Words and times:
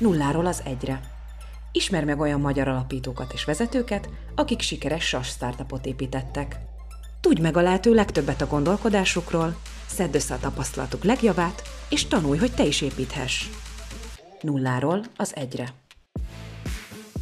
nulláról 0.00 0.46
az 0.46 0.62
egyre. 0.64 1.00
Ismer 1.72 2.04
meg 2.04 2.20
olyan 2.20 2.40
magyar 2.40 2.68
alapítókat 2.68 3.32
és 3.32 3.44
vezetőket, 3.44 4.08
akik 4.34 4.60
sikeres 4.60 5.04
SAS 5.04 5.28
startupot 5.28 5.86
építettek. 5.86 6.56
Tudj 7.20 7.40
meg 7.40 7.56
a 7.56 7.60
lehető 7.60 7.94
legtöbbet 7.94 8.40
a 8.40 8.46
gondolkodásukról, 8.46 9.56
szedd 9.86 10.14
össze 10.14 10.34
a 10.34 10.38
tapasztalatuk 10.38 11.04
legjavát, 11.04 11.62
és 11.88 12.06
tanulj, 12.06 12.38
hogy 12.38 12.54
te 12.54 12.64
is 12.64 12.80
építhess. 12.80 13.48
Nulláról 14.40 15.04
az 15.16 15.36
egyre. 15.36 15.72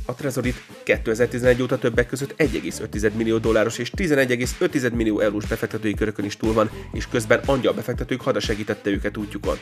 A 0.08 0.14
Trezorit 0.14 0.62
2011 0.82 1.62
óta 1.62 1.78
többek 1.78 2.06
között 2.06 2.34
1,5 2.38 3.12
millió 3.12 3.38
dolláros 3.38 3.78
és 3.78 3.90
11,5 3.96 4.92
millió 4.92 5.20
eurós 5.20 5.46
befektetői 5.46 5.94
körökön 5.94 6.24
is 6.24 6.36
túl 6.36 6.52
van, 6.52 6.70
és 6.92 7.08
közben 7.08 7.40
angyal 7.46 7.72
befektetők 7.72 8.20
hada 8.20 8.40
segítette 8.40 8.90
őket 8.90 9.16
útjukon. 9.16 9.56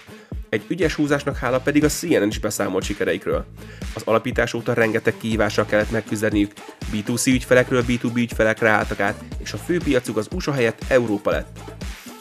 Egy 0.48 0.64
ügyes 0.68 0.94
húzásnak 0.94 1.36
hála 1.36 1.60
pedig 1.60 1.84
a 1.84 1.88
CNN 1.88 2.28
is 2.28 2.38
beszámolt 2.38 2.84
sikereikről. 2.84 3.44
Az 3.94 4.02
alapítás 4.04 4.54
óta 4.54 4.72
rengeteg 4.72 5.14
kihívással 5.16 5.66
kellett 5.66 5.90
megküzdeniük, 5.90 6.52
B2C 6.92 7.26
ügyfelekről 7.26 7.84
B2B 7.88 8.16
ügyfelekre 8.16 8.68
álltak 8.68 9.00
át, 9.00 9.24
és 9.38 9.52
a 9.52 9.56
fő 9.56 9.78
piacuk 9.78 10.16
az 10.16 10.28
USA 10.34 10.52
helyett 10.52 10.82
Európa 10.88 11.30
lett. 11.30 11.58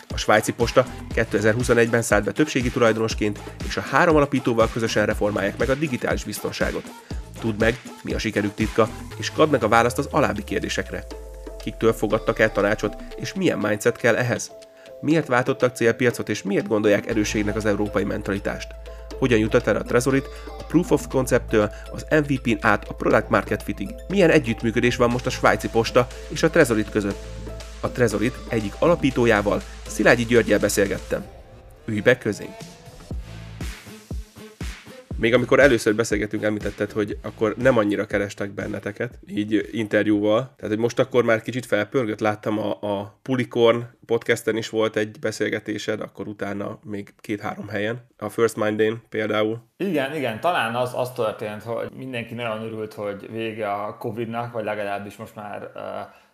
A 0.08 0.18
svájci 0.18 0.52
posta 0.52 0.86
2021-ben 1.16 2.02
szállt 2.02 2.24
be 2.24 2.32
többségi 2.32 2.70
tulajdonosként, 2.70 3.40
és 3.68 3.78
a 3.78 3.82
három 3.82 4.16
alapítóval 4.16 4.70
közösen 4.74 5.06
reformálják 5.06 5.58
meg 5.58 5.70
a 5.70 5.76
digitális 5.76 6.24
biztonságot. 6.24 6.84
Tudd 7.44 7.60
meg, 7.60 7.82
mi 8.04 8.14
a 8.14 8.20
sikerük 8.20 8.54
titka, 8.54 8.90
és 9.18 9.32
kadd 9.32 9.50
meg 9.50 9.64
a 9.64 9.68
választ 9.68 9.98
az 9.98 10.08
alábbi 10.12 10.44
kérdésekre. 10.44 11.04
Kiktől 11.64 11.94
fogadtak 11.94 12.40
el 12.40 12.52
tanácsot, 12.52 12.96
és 13.16 13.34
milyen 13.34 13.58
mindset 13.58 13.98
kell 13.98 14.16
ehhez? 14.16 14.52
Miért 15.02 15.28
váltottak 15.28 15.76
célpiacot, 15.76 16.30
és 16.30 16.44
miért 16.44 16.68
gondolják 16.68 17.08
erőségnek 17.08 17.56
az 17.56 17.66
európai 17.66 18.04
mentalitást? 18.04 18.68
Hogyan 19.20 19.40
jutott 19.40 19.68
el 19.68 19.76
a 19.76 19.84
Trezorit 19.84 20.28
a 20.60 20.64
Proof 20.64 20.92
of 20.92 21.08
Concept-től 21.08 21.72
az 21.92 22.06
MVP-n 22.10 22.58
át 22.62 22.88
a 22.90 22.94
Product 22.94 23.30
Market 23.30 23.64
Fitig? 23.64 23.90
Milyen 24.08 24.30
együttműködés 24.30 24.96
van 24.96 25.10
most 25.10 25.26
a 25.26 25.30
svájci 25.30 25.70
posta 25.70 26.08
és 26.28 26.44
a 26.44 26.50
Trezorit 26.50 26.90
között? 26.90 27.24
A 27.80 27.90
Trezorit 27.90 28.38
egyik 28.48 28.74
alapítójával, 28.80 29.62
Szilágyi 29.88 30.26
Györgyel 30.26 30.60
beszélgettem. 30.60 31.26
Ülj 31.86 32.00
be 32.00 32.18
közénk! 32.18 32.73
Még 35.24 35.34
amikor 35.34 35.60
először 35.60 35.96
beszélgetünk, 35.96 36.44
említetted, 36.44 36.92
hogy 36.92 37.18
akkor 37.22 37.56
nem 37.58 37.78
annyira 37.78 38.06
kerestek 38.06 38.52
benneteket, 38.52 39.20
így 39.28 39.70
interjúval. 39.72 40.40
Tehát, 40.40 40.72
hogy 40.72 40.78
most 40.78 41.00
akkor 41.00 41.24
már 41.24 41.42
kicsit 41.42 41.66
felpörgött, 41.66 42.20
láttam 42.20 42.60
a, 42.60 42.78
a 42.82 43.20
Pulicorn 43.22 43.84
podcasten 44.06 44.58
is 44.58 44.70
volt 44.70 44.96
egy 44.96 45.20
beszélgetésed, 45.20 46.02
akkor 46.02 46.28
utána 46.28 46.80
még 46.84 47.14
két-három 47.20 47.68
helyen. 47.68 48.08
A 48.18 48.30
First 48.30 48.56
Mind 48.56 48.94
például. 49.10 49.64
Igen, 49.78 50.16
igen, 50.16 50.40
talán 50.40 50.76
az, 50.76 50.94
az 50.96 51.12
történt, 51.12 51.64
hogy 51.64 51.92
mindenki 51.96 52.34
nagyon 52.34 52.62
örült, 52.62 52.94
hogy 52.94 53.32
vége 53.32 53.72
a 53.72 53.98
Covid-nak, 53.98 54.54
vagy 54.54 54.64
legalábbis 54.64 55.16
most 55.16 55.36
már 55.36 55.72
uh, 55.76 55.82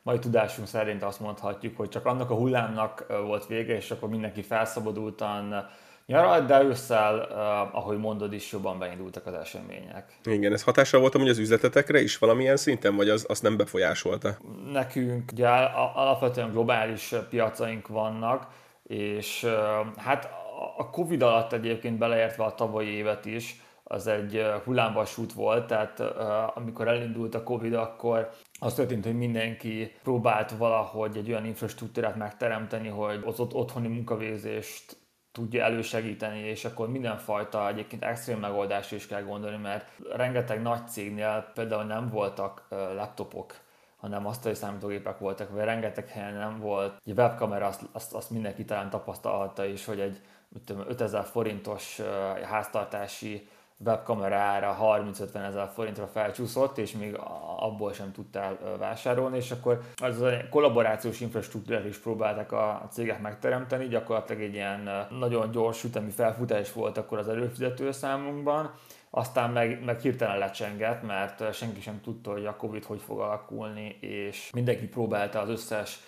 mai 0.04 0.20
tudásunk 0.20 0.68
szerint 0.68 1.04
azt 1.04 1.20
mondhatjuk, 1.20 1.78
hogy 1.78 1.90
csak 1.90 2.06
annak 2.06 2.30
a 2.30 2.36
hullámnak 2.36 3.06
volt 3.26 3.48
vége, 3.48 3.76
és 3.76 3.92
akkor 3.92 4.10
mindenki 4.10 4.42
felszabadultan 4.42 5.70
nyaralt, 6.10 6.46
de 6.46 6.64
ősszel, 6.64 7.16
uh, 7.16 7.76
ahogy 7.76 7.98
mondod 7.98 8.34
is, 8.34 8.52
jobban 8.52 8.80
beindultak 8.80 9.26
az 9.26 9.34
események. 9.34 10.20
Igen, 10.24 10.54
ez 10.54 10.64
hatással 10.64 11.00
volt 11.00 11.16
amúgy 11.16 11.30
az 11.30 11.38
üzletetekre 11.38 12.02
is 12.02 12.18
valamilyen 12.18 12.58
szinten, 12.58 12.96
vagy 12.96 13.10
az, 13.10 13.26
azt 13.28 13.42
nem 13.42 13.58
befolyásolta? 13.58 14.38
Nekünk 14.72 15.32
ugye 15.32 15.48
alapvetően 15.96 16.52
globális 16.52 17.16
piacaink 17.30 17.88
vannak, 17.88 18.48
és 18.84 19.44
uh, 19.44 19.52
hát 19.98 20.30
a 20.78 20.90
Covid 20.90 21.22
alatt 21.22 21.54
egyébként 21.54 21.98
beleértve 21.98 22.44
a 22.44 22.56
tavalyi 22.56 22.90
évet 22.90 23.26
is, 23.26 23.62
az 23.84 24.08
egy 24.08 24.46
hullámvasút 24.64 25.34
volt, 25.34 25.68
tehát 25.68 26.00
uh, 26.00 26.58
amikor 26.58 26.88
elindult 26.88 27.36
a 27.36 27.44
Covid, 27.44 27.74
akkor 27.74 28.30
az 28.60 28.74
történt, 28.74 29.06
hogy 29.06 29.18
mindenki 29.18 29.92
próbált 30.04 30.52
valahogy 30.52 31.18
egy 31.18 31.30
olyan 31.30 31.46
infrastruktúrát 31.46 32.16
megteremteni, 32.16 32.88
hogy 32.88 33.22
az 33.26 33.40
ott 33.40 33.54
otthoni 33.54 33.88
munkavégzést 33.88 34.98
tudja 35.32 35.64
elősegíteni, 35.64 36.40
és 36.40 36.66
akkor 36.66 36.90
mindenfajta 36.90 37.68
egyébként 37.68 38.04
extrém 38.04 38.40
megoldás 38.40 38.92
is 38.92 39.08
kell 39.08 39.22
gondolni, 39.22 39.58
mert 39.58 39.86
rengeteg 40.16 40.62
nagy 40.62 40.88
cégnél 40.88 41.52
például 41.54 41.84
nem 41.84 42.10
voltak 42.10 42.68
laptopok, 42.70 43.56
hanem 43.98 44.26
asztali 44.26 44.56
számítógépek 44.56 45.18
voltak, 45.18 45.50
vagy 45.50 45.64
rengeteg 45.64 46.08
helyen 46.08 46.34
nem 46.34 46.60
volt. 46.60 47.02
Egy 47.06 47.18
webkamera, 47.18 47.66
azt, 47.66 47.82
azt, 47.92 48.14
azt 48.14 48.30
mindenki 48.30 48.66
talán 48.66 48.90
tapasztalhatta 48.90 49.66
is, 49.66 49.86
hogy 49.86 50.00
egy 50.00 50.22
tudom, 50.66 50.84
5000 50.88 51.26
forintos 51.26 52.02
háztartási 52.44 53.48
webkamerára 53.86 54.78
30-50 54.82 55.48
ezer 55.48 55.72
forintra 55.74 56.08
felcsúszott, 56.08 56.78
és 56.78 56.92
még 56.92 57.18
abból 57.58 57.94
sem 57.94 58.12
tudtál 58.12 58.58
vásárolni, 58.80 59.38
és 59.38 59.52
akkor 59.52 59.82
az 59.96 60.22
a 60.22 60.32
kollaborációs 60.50 61.20
infrastruktúrát 61.20 61.86
is 61.86 61.98
próbáltak 61.98 62.52
a 62.52 62.88
cégek 62.92 63.22
megteremteni, 63.22 63.88
gyakorlatilag 63.88 64.42
egy 64.42 64.54
ilyen 64.54 65.08
nagyon 65.20 65.52
gyors 65.52 65.84
ütemi 65.84 66.10
felfutás 66.10 66.74
volt 66.74 66.98
akkor 66.98 67.18
az 67.18 67.28
előfizető 67.28 67.92
számunkban, 67.92 68.74
aztán 69.10 69.50
meg, 69.50 69.84
meg 69.84 70.00
hirtelen 70.00 70.38
lecsengett, 70.38 71.04
mert 71.04 71.54
senki 71.54 71.82
sem 71.82 72.02
tudta, 72.02 72.32
hogy 72.32 72.46
a 72.46 72.56
Covid 72.56 72.84
hogy 72.84 73.02
fog 73.02 73.20
alakulni, 73.20 73.98
és 74.00 74.50
mindenki 74.54 74.88
próbálta 74.88 75.40
az 75.40 75.50
összes 75.50 76.00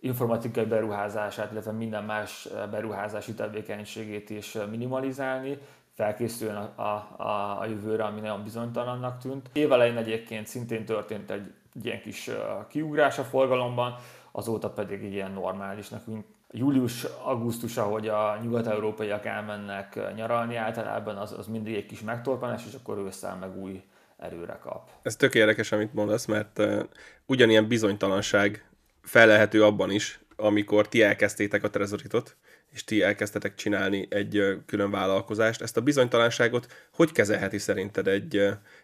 informatikai 0.00 0.64
beruházását, 0.64 1.52
illetve 1.52 1.72
minden 1.72 2.04
más 2.04 2.48
beruházási 2.70 3.34
tevékenységét 3.34 4.30
is 4.30 4.56
minimalizálni, 4.70 5.58
felkészüljön 5.98 6.56
a, 6.56 6.82
a, 6.82 7.60
a, 7.60 7.66
jövőre, 7.66 8.04
ami 8.04 8.20
nagyon 8.20 8.42
bizonytalannak 8.42 9.18
tűnt. 9.18 9.50
Évelején 9.52 9.96
egyébként 9.96 10.46
szintén 10.46 10.84
történt 10.84 11.30
egy, 11.30 11.52
egy 11.74 11.84
ilyen 11.84 12.00
kis 12.00 12.30
kiugrás 12.68 13.18
a 13.18 13.22
forgalomban, 13.22 13.94
azóta 14.32 14.70
pedig 14.70 15.02
ilyen 15.02 15.32
normális 15.32 15.88
nekünk. 15.88 16.24
Július-augusztus, 16.50 17.76
ahogy 17.76 18.08
a 18.08 18.38
nyugat-európaiak 18.42 19.24
elmennek 19.24 20.14
nyaralni 20.14 20.56
általában, 20.56 21.16
az, 21.16 21.32
az 21.32 21.46
mindig 21.46 21.74
egy 21.74 21.86
kis 21.86 22.00
megtorpanás, 22.00 22.62
és 22.66 22.74
akkor 22.74 22.98
ősszel 22.98 23.36
meg 23.36 23.56
új 23.56 23.82
erőre 24.18 24.58
kap. 24.62 24.90
Ez 25.02 25.16
tök 25.16 25.34
érdekes, 25.34 25.72
amit 25.72 25.94
mondasz, 25.94 26.26
mert 26.26 26.58
uh, 26.58 26.82
ugyanilyen 27.26 27.68
bizonytalanság 27.68 28.68
felelhető 29.02 29.64
abban 29.64 29.90
is, 29.90 30.20
amikor 30.36 30.88
ti 30.88 31.02
elkezdtétek 31.02 31.64
a 31.64 31.70
Trezoritot, 31.70 32.36
és 32.72 32.84
ti 32.84 33.02
elkezdtetek 33.02 33.54
csinálni 33.54 34.06
egy 34.10 34.62
külön 34.66 34.90
vállalkozást. 34.90 35.62
Ezt 35.62 35.76
a 35.76 35.80
bizonytalanságot 35.80 36.66
hogy 36.94 37.12
kezelheti 37.12 37.58
szerinted 37.58 38.06
egy, 38.06 38.36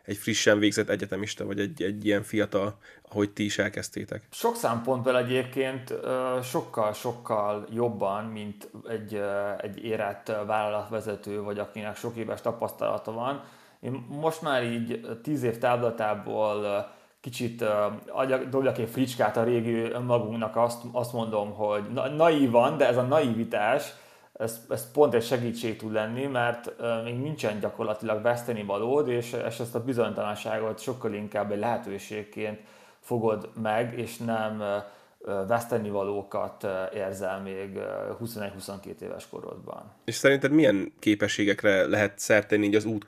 egy 0.04 0.16
frissen 0.16 0.58
végzett 0.58 0.88
egyetemista, 0.88 1.44
vagy 1.44 1.60
egy, 1.60 1.82
egy 1.82 2.06
ilyen 2.06 2.22
fiatal, 2.22 2.78
ahogy 3.10 3.30
ti 3.30 3.44
is 3.44 3.58
elkezdtétek? 3.58 4.22
Sok 4.30 4.56
szempontból 4.56 5.18
egyébként 5.18 5.94
sokkal-sokkal 6.42 7.66
jobban, 7.72 8.24
mint 8.24 8.70
egy, 8.88 9.20
egy 9.58 9.84
érett 9.84 10.32
vállalatvezető, 10.46 11.40
vagy 11.40 11.58
akinek 11.58 11.96
sok 11.96 12.16
éves 12.16 12.40
tapasztalata 12.40 13.12
van. 13.12 13.44
Én 13.80 14.06
most 14.08 14.42
már 14.42 14.64
így 14.64 15.00
tíz 15.22 15.42
év 15.42 15.58
táblatából 15.58 16.88
kicsit 17.24 17.60
uh, 17.60 18.48
dobjak 18.50 18.78
egy 18.78 18.88
fricskát 18.88 19.36
a 19.36 19.44
régi 19.44 19.80
önmagunknak, 19.80 20.56
azt, 20.56 20.82
azt 20.92 21.12
mondom, 21.12 21.52
hogy 21.54 21.82
na, 21.92 22.08
naívan, 22.08 22.76
de 22.76 22.86
ez 22.86 22.96
a 22.96 23.02
naivitás, 23.02 23.92
ez, 24.32 24.60
ez 24.68 24.90
pont 24.90 25.14
egy 25.14 25.24
segítség 25.24 25.76
tud 25.76 25.92
lenni, 25.92 26.26
mert 26.26 26.72
uh, 26.78 27.04
még 27.04 27.18
nincsen 27.18 27.60
gyakorlatilag 27.60 28.22
veszteni 28.22 28.62
valód, 28.62 29.08
és, 29.08 29.36
és 29.46 29.58
ezt 29.58 29.74
a 29.74 29.84
bizonytalanságot 29.84 30.78
sokkal 30.78 31.14
inkább 31.14 31.52
egy 31.52 31.58
lehetőségként 31.58 32.60
fogod 33.00 33.50
meg, 33.62 33.98
és 33.98 34.16
nem 34.16 34.60
uh, 34.60 35.46
veszteni 35.46 35.90
valókat 35.90 36.66
érzel 36.94 37.40
még 37.40 37.78
21-22 38.24 39.00
éves 39.00 39.28
korodban. 39.28 39.92
És 40.04 40.14
szerinted 40.14 40.50
milyen 40.50 40.92
képességekre 40.98 41.86
lehet 41.86 42.18
szertenni 42.18 42.66
így 42.66 42.74
az 42.74 42.84
út 42.84 43.04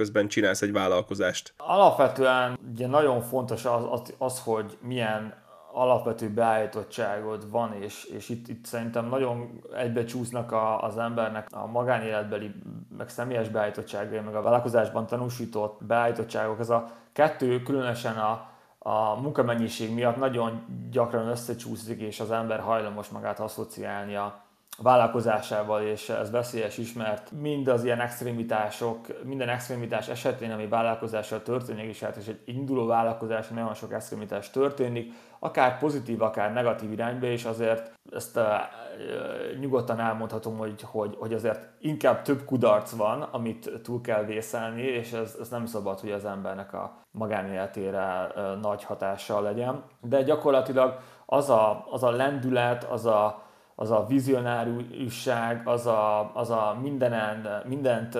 közben? 0.00 0.28
csinálsz 0.28 0.62
egy 0.62 0.72
vállalkozást? 0.72 1.54
Alapvetően 1.56 2.58
ugye 2.72 2.86
nagyon 2.86 3.20
fontos 3.20 3.64
az, 3.64 3.84
az, 3.90 4.14
az 4.18 4.40
hogy 4.44 4.78
milyen 4.82 5.34
alapvető 5.72 6.28
beállítottságod 6.28 7.50
van, 7.50 7.72
és, 7.72 8.04
és 8.04 8.28
itt, 8.28 8.48
itt 8.48 8.64
szerintem 8.64 9.08
nagyon 9.08 9.60
egybecsúsznak 9.76 10.52
a, 10.52 10.82
az 10.82 10.98
embernek 10.98 11.46
a 11.52 11.66
magánéletbeli, 11.66 12.50
meg 12.96 13.08
személyes 13.08 13.48
beállítottságai, 13.48 14.18
meg 14.18 14.34
a 14.34 14.42
vállalkozásban 14.42 15.06
tanúsított 15.06 15.84
beállítottságok. 15.84 16.60
Ez 16.60 16.70
a 16.70 16.84
kettő 17.12 17.62
különösen 17.62 18.16
a, 18.16 18.48
a 18.78 19.20
munkamennyiség 19.20 19.94
miatt 19.94 20.16
nagyon 20.16 20.64
gyakran 20.90 21.28
összecsúszik, 21.28 22.00
és 22.00 22.20
az 22.20 22.30
ember 22.30 22.60
hajlamos 22.60 23.08
magát 23.08 23.40
asszociálni 23.40 24.16
a, 24.16 24.49
vállalkozásával, 24.82 25.82
és 25.82 26.08
ez 26.08 26.30
veszélyes 26.30 26.78
is, 26.78 26.92
mert 26.92 27.30
mind 27.30 27.68
az 27.68 27.84
ilyen 27.84 28.00
extrémitások, 28.00 29.24
minden 29.24 29.48
extrémitás 29.48 30.08
esetén, 30.08 30.50
ami 30.50 30.66
vállalkozással 30.66 31.42
történik, 31.42 31.84
és 31.84 32.00
hát 32.00 32.16
és 32.16 32.26
egy 32.26 32.40
induló 32.44 32.86
vállalkozás 32.86 33.48
nagyon 33.48 33.74
sok 33.74 33.92
extrémitás 33.92 34.50
történik, 34.50 35.12
akár 35.38 35.78
pozitív, 35.78 36.22
akár 36.22 36.52
negatív 36.52 36.92
irányba, 36.92 37.26
és 37.26 37.44
azért 37.44 37.92
ezt 38.12 38.36
uh, 38.36 38.44
nyugodtan 39.60 40.00
elmondhatom, 40.00 40.56
hogy, 40.56 40.82
hogy, 40.82 41.16
hogy 41.18 41.34
azért 41.34 41.68
inkább 41.80 42.22
több 42.22 42.44
kudarc 42.44 42.90
van, 42.90 43.22
amit 43.22 43.70
túl 43.82 44.00
kell 44.00 44.24
vészelni, 44.24 44.82
és 44.82 45.12
ez, 45.12 45.36
ez 45.40 45.48
nem 45.48 45.66
szabad, 45.66 46.00
hogy 46.00 46.10
az 46.10 46.24
embernek 46.24 46.72
a 46.72 47.04
magánéletére 47.10 48.32
uh, 48.36 48.60
nagy 48.60 48.84
hatással 48.84 49.42
legyen. 49.42 49.82
De 50.00 50.22
gyakorlatilag 50.22 50.98
az 51.26 51.50
a, 51.50 51.86
az 51.90 52.02
a 52.02 52.10
lendület, 52.10 52.84
az 52.84 53.06
a, 53.06 53.48
az 53.80 53.90
a 53.90 54.06
vizionáriusság, 54.08 55.62
az 55.64 55.86
a, 55.86 56.30
az 56.34 56.50
a 56.50 56.78
mindenen, 56.82 57.62
mindent 57.68 58.18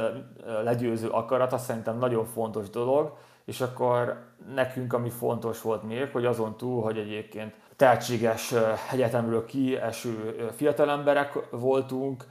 legyőző 0.64 1.08
akarat, 1.08 1.52
azt 1.52 1.64
szerintem 1.64 1.98
nagyon 1.98 2.24
fontos 2.24 2.70
dolog, 2.70 3.16
és 3.44 3.60
akkor 3.60 4.22
nekünk, 4.54 4.92
ami 4.92 5.10
fontos 5.10 5.62
volt 5.62 5.82
még, 5.82 6.08
hogy 6.12 6.24
azon 6.24 6.56
túl, 6.56 6.82
hogy 6.82 6.98
egyébként 6.98 7.54
tehetséges 7.76 8.54
egyetemről 8.92 9.44
kieső 9.44 10.36
fiatalemberek 10.56 11.38
voltunk, 11.50 12.24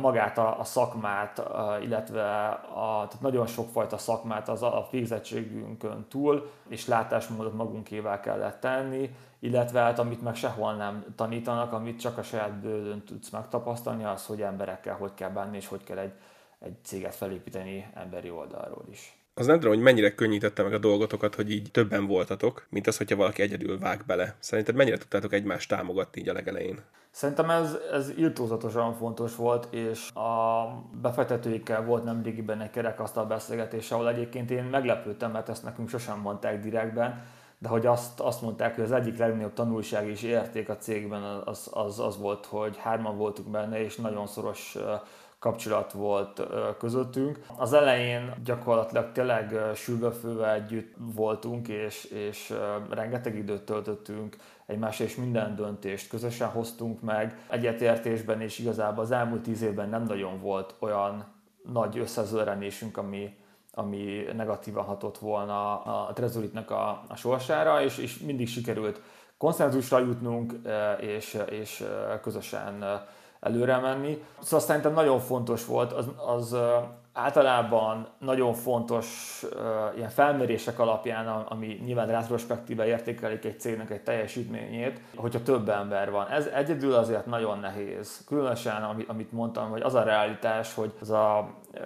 magát 0.00 0.38
a, 0.38 0.60
a 0.60 0.64
szakmát, 0.64 1.42
illetve 1.82 2.48
a, 2.74 3.06
tehát 3.06 3.20
nagyon 3.20 3.46
sokfajta 3.46 3.98
szakmát 3.98 4.48
az 4.48 4.62
a 4.62 4.88
végzettségünkön 4.90 6.06
túl, 6.08 6.50
és 6.68 6.86
látásmódot 6.86 7.54
magunkével 7.54 8.20
kellett 8.20 8.60
tenni, 8.60 9.14
illetve 9.38 9.80
hát 9.80 9.98
amit 9.98 10.22
meg 10.22 10.34
sehol 10.34 10.74
nem 10.74 11.04
tanítanak, 11.16 11.72
amit 11.72 12.00
csak 12.00 12.18
a 12.18 12.22
saját 12.22 12.52
bőrön 12.52 13.04
tudsz 13.04 13.30
megtapasztalni, 13.30 14.04
az, 14.04 14.26
hogy 14.26 14.42
emberekkel 14.42 14.96
hogy 14.96 15.14
kell 15.14 15.30
bánni, 15.30 15.56
és 15.56 15.66
hogy 15.66 15.84
kell 15.84 15.98
egy, 15.98 16.12
egy 16.58 16.76
céget 16.82 17.14
felépíteni 17.14 17.90
emberi 17.94 18.30
oldalról 18.30 18.84
is. 18.90 19.25
Az 19.38 19.46
nem 19.46 19.56
tudom, 19.60 19.74
hogy 19.74 19.82
mennyire 19.82 20.14
könnyítette 20.14 20.62
meg 20.62 20.72
a 20.72 20.78
dolgotokat, 20.78 21.34
hogy 21.34 21.50
így 21.50 21.70
többen 21.70 22.06
voltatok, 22.06 22.66
mint 22.68 22.86
az, 22.86 22.96
hogyha 22.96 23.16
valaki 23.16 23.42
egyedül 23.42 23.78
vág 23.78 24.02
bele. 24.06 24.34
Szerinted 24.38 24.74
mennyire 24.74 24.96
tudtátok 24.96 25.32
egymást 25.32 25.68
támogatni 25.68 26.20
így 26.20 26.28
a 26.28 26.32
legelején? 26.32 26.80
Szerintem 27.10 27.50
ez, 27.50 27.76
ez 27.92 28.12
irtózatosan 28.16 28.94
fontos 28.94 29.36
volt, 29.36 29.74
és 29.74 30.10
a 30.14 30.66
befektetőikkel 31.02 31.84
volt 31.84 32.04
nemrégiben 32.04 32.60
egy 32.60 32.70
kerekasztal 32.70 33.24
beszélgetés, 33.24 33.90
ahol 33.90 34.08
egyébként 34.08 34.50
én 34.50 34.64
meglepődtem, 34.64 35.30
mert 35.30 35.48
ezt 35.48 35.64
nekünk 35.64 35.88
sosem 35.88 36.20
mondták 36.20 36.60
direktben, 36.60 37.24
de 37.58 37.68
hogy 37.68 37.86
azt, 37.86 38.20
azt 38.20 38.42
mondták, 38.42 38.74
hogy 38.74 38.84
az 38.84 38.92
egyik 38.92 39.18
legnagyobb 39.18 39.52
tanulság 39.52 40.08
és 40.08 40.22
érték 40.22 40.68
a 40.68 40.76
cégben 40.76 41.22
az, 41.22 41.70
az, 41.72 42.00
az 42.00 42.18
volt, 42.18 42.46
hogy 42.46 42.76
hárman 42.76 43.16
voltunk 43.16 43.48
benne, 43.48 43.84
és 43.84 43.96
nagyon 43.96 44.26
szoros 44.26 44.76
kapcsolat 45.38 45.92
volt 45.92 46.42
közöttünk. 46.78 47.40
Az 47.56 47.72
elején 47.72 48.34
gyakorlatilag 48.44 49.12
tényleg 49.12 49.54
sülvefővel 49.74 50.54
együtt 50.54 50.94
voltunk, 50.96 51.68
és, 51.68 52.04
és 52.04 52.54
rengeteg 52.90 53.36
időt 53.36 53.62
töltöttünk 53.62 54.36
egymással, 54.66 55.06
és 55.06 55.16
minden 55.16 55.56
döntést 55.56 56.08
közösen 56.08 56.48
hoztunk 56.48 57.00
meg. 57.00 57.38
Egyetértésben 57.48 58.40
és 58.40 58.58
igazából 58.58 59.04
az 59.04 59.10
elmúlt 59.10 59.42
tíz 59.42 59.62
évben 59.62 59.88
nem 59.88 60.02
nagyon 60.02 60.40
volt 60.40 60.74
olyan 60.78 61.24
nagy 61.72 61.98
összezőrenésünk, 61.98 62.96
ami, 62.96 63.36
ami 63.72 64.24
negatívan 64.36 64.84
hatott 64.84 65.18
volna 65.18 65.82
a 65.82 66.12
Trezoritnak 66.12 66.70
a, 66.70 67.04
a 67.08 67.16
sorsára, 67.16 67.82
és, 67.82 67.98
és 67.98 68.18
mindig 68.18 68.48
sikerült 68.48 69.00
konszenzusra 69.38 69.98
jutnunk, 69.98 70.54
és, 71.00 71.38
és 71.50 71.84
közösen 72.22 73.04
előre 73.40 73.76
menni. 73.78 74.24
Szóval 74.40 74.66
szerintem 74.66 74.92
nagyon 74.92 75.18
fontos 75.18 75.66
volt, 75.66 75.92
az, 75.92 76.06
az 76.26 76.56
általában 77.16 78.06
nagyon 78.18 78.54
fontos 78.54 79.40
uh, 79.42 79.96
ilyen 79.96 80.08
felmérések 80.08 80.78
alapján, 80.78 81.26
ami 81.26 81.80
nyilván 81.84 82.06
retrospektíve 82.06 82.86
értékelik 82.86 83.44
egy 83.44 83.60
cégnek 83.60 83.90
egy 83.90 84.02
teljesítményét, 84.02 85.00
hogyha 85.14 85.42
több 85.42 85.68
ember 85.68 86.10
van. 86.10 86.28
Ez 86.28 86.46
egyedül 86.46 86.94
azért 86.94 87.26
nagyon 87.26 87.58
nehéz. 87.58 88.24
Különösen, 88.26 88.82
amit, 88.82 89.08
amit 89.08 89.32
mondtam, 89.32 89.70
hogy 89.70 89.82
az 89.82 89.94
a 89.94 90.02
realitás, 90.02 90.74
hogy 90.74 90.92
az 91.00 91.10
a 91.10 91.48
uh, 91.74 91.80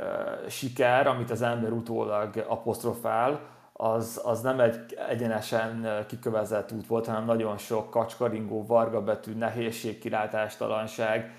siker, 0.49 1.07
amit 1.07 1.31
az 1.31 1.43
ember 1.43 1.73
utólag 1.73 2.45
apostrofál, 2.49 3.41
az, 3.83 4.21
az 4.25 4.41
nem 4.41 4.61
egy 4.61 4.99
egyenesen 5.09 6.05
kikövezett 6.07 6.73
út 6.73 6.87
volt, 6.87 7.07
hanem 7.07 7.25
nagyon 7.25 7.59
sok 7.59 7.91
kacskaringó, 7.91 8.67
varga 8.67 9.03
betű, 9.03 9.35
nehézség, 9.35 9.99
kilátástalanság, 9.99 11.35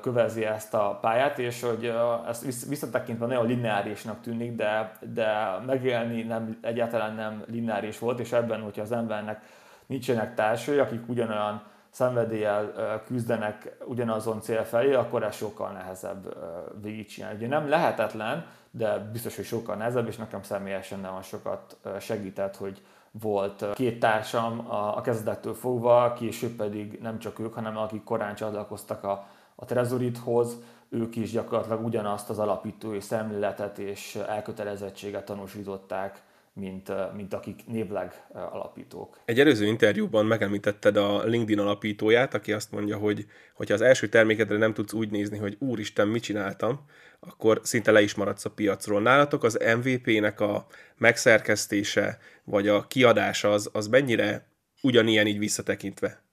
kövezi 0.00 0.44
ezt 0.44 0.74
a 0.74 0.98
pályát, 1.00 1.38
és 1.38 1.62
hogy 1.62 1.94
ezt 2.28 2.66
visszatekintve 2.68 3.26
nagyon 3.26 3.46
lineárisnak 3.46 4.20
tűnik, 4.20 4.56
de, 4.56 4.92
de 5.14 5.58
megélni 5.66 6.22
nem, 6.22 6.58
egyáltalán 6.62 7.14
nem 7.14 7.44
lineáris 7.46 7.98
volt, 7.98 8.18
és 8.18 8.32
ebben, 8.32 8.60
hogyha 8.60 8.82
az 8.82 8.92
embernek 8.92 9.42
nincsenek 9.86 10.34
társai, 10.34 10.78
akik 10.78 11.08
ugyanolyan 11.08 11.62
szenvedéllyel 11.90 12.72
küzdenek 13.06 13.76
ugyanazon 13.84 14.40
cél 14.40 14.64
felé, 14.64 14.94
akkor 14.94 15.22
ez 15.22 15.36
sokkal 15.36 15.70
nehezebb 15.70 16.36
végigcsinálni. 16.82 17.36
Ugye 17.36 17.48
nem 17.48 17.68
lehetetlen, 17.68 18.46
de 18.76 18.98
biztos, 18.98 19.36
hogy 19.36 19.44
sokkal 19.44 19.76
nehezebb, 19.76 20.08
és 20.08 20.16
nekem 20.16 20.42
személyesen 20.42 21.00
nagyon 21.00 21.22
sokat 21.22 21.76
segített, 22.00 22.56
hogy 22.56 22.82
volt 23.10 23.64
két 23.74 23.98
társam 24.00 24.70
a 24.70 25.00
kezdettől 25.00 25.54
fogva, 25.54 26.12
később 26.12 26.56
pedig 26.56 26.98
nem 27.02 27.18
csak 27.18 27.38
ők, 27.38 27.54
hanem 27.54 27.76
akik 27.76 28.04
korán 28.04 28.34
csatlakoztak 28.34 29.04
a 29.04 29.26
a 29.54 29.64
Trezorithoz, 29.64 30.56
ők 30.88 31.16
is 31.16 31.30
gyakorlatilag 31.30 31.84
ugyanazt 31.84 32.30
az 32.30 32.38
alapítói 32.38 33.00
szemléletet 33.00 33.78
és 33.78 34.14
elkötelezettséget 34.14 35.24
tanúsították, 35.24 36.22
mint, 36.54 37.14
mint 37.16 37.34
akik 37.34 37.66
névleg 37.66 38.26
alapítók. 38.32 39.20
Egy 39.24 39.40
előző 39.40 39.66
interjúban 39.66 40.26
megemlítetted 40.26 40.96
a 40.96 41.24
LinkedIn 41.24 41.58
alapítóját, 41.58 42.34
aki 42.34 42.52
azt 42.52 42.72
mondja, 42.72 42.96
hogy 42.96 43.26
ha 43.54 43.64
az 43.68 43.80
első 43.80 44.08
termékedre 44.08 44.56
nem 44.56 44.74
tudsz 44.74 44.92
úgy 44.92 45.10
nézni, 45.10 45.38
hogy 45.38 45.56
úristen, 45.58 46.08
mit 46.08 46.22
csináltam, 46.22 46.80
akkor 47.20 47.60
szinte 47.62 47.90
le 47.90 48.02
is 48.02 48.14
maradsz 48.14 48.44
a 48.44 48.50
piacról. 48.50 49.00
Nálatok 49.00 49.44
az 49.44 49.58
MVP-nek 49.82 50.40
a 50.40 50.66
megszerkesztése, 50.96 52.18
vagy 52.44 52.68
a 52.68 52.86
kiadása 52.86 53.52
az, 53.52 53.70
az 53.72 53.86
mennyire 53.86 54.46
ugyanilyen 54.82 55.26
így 55.26 55.38
visszatekintve? 55.38 56.23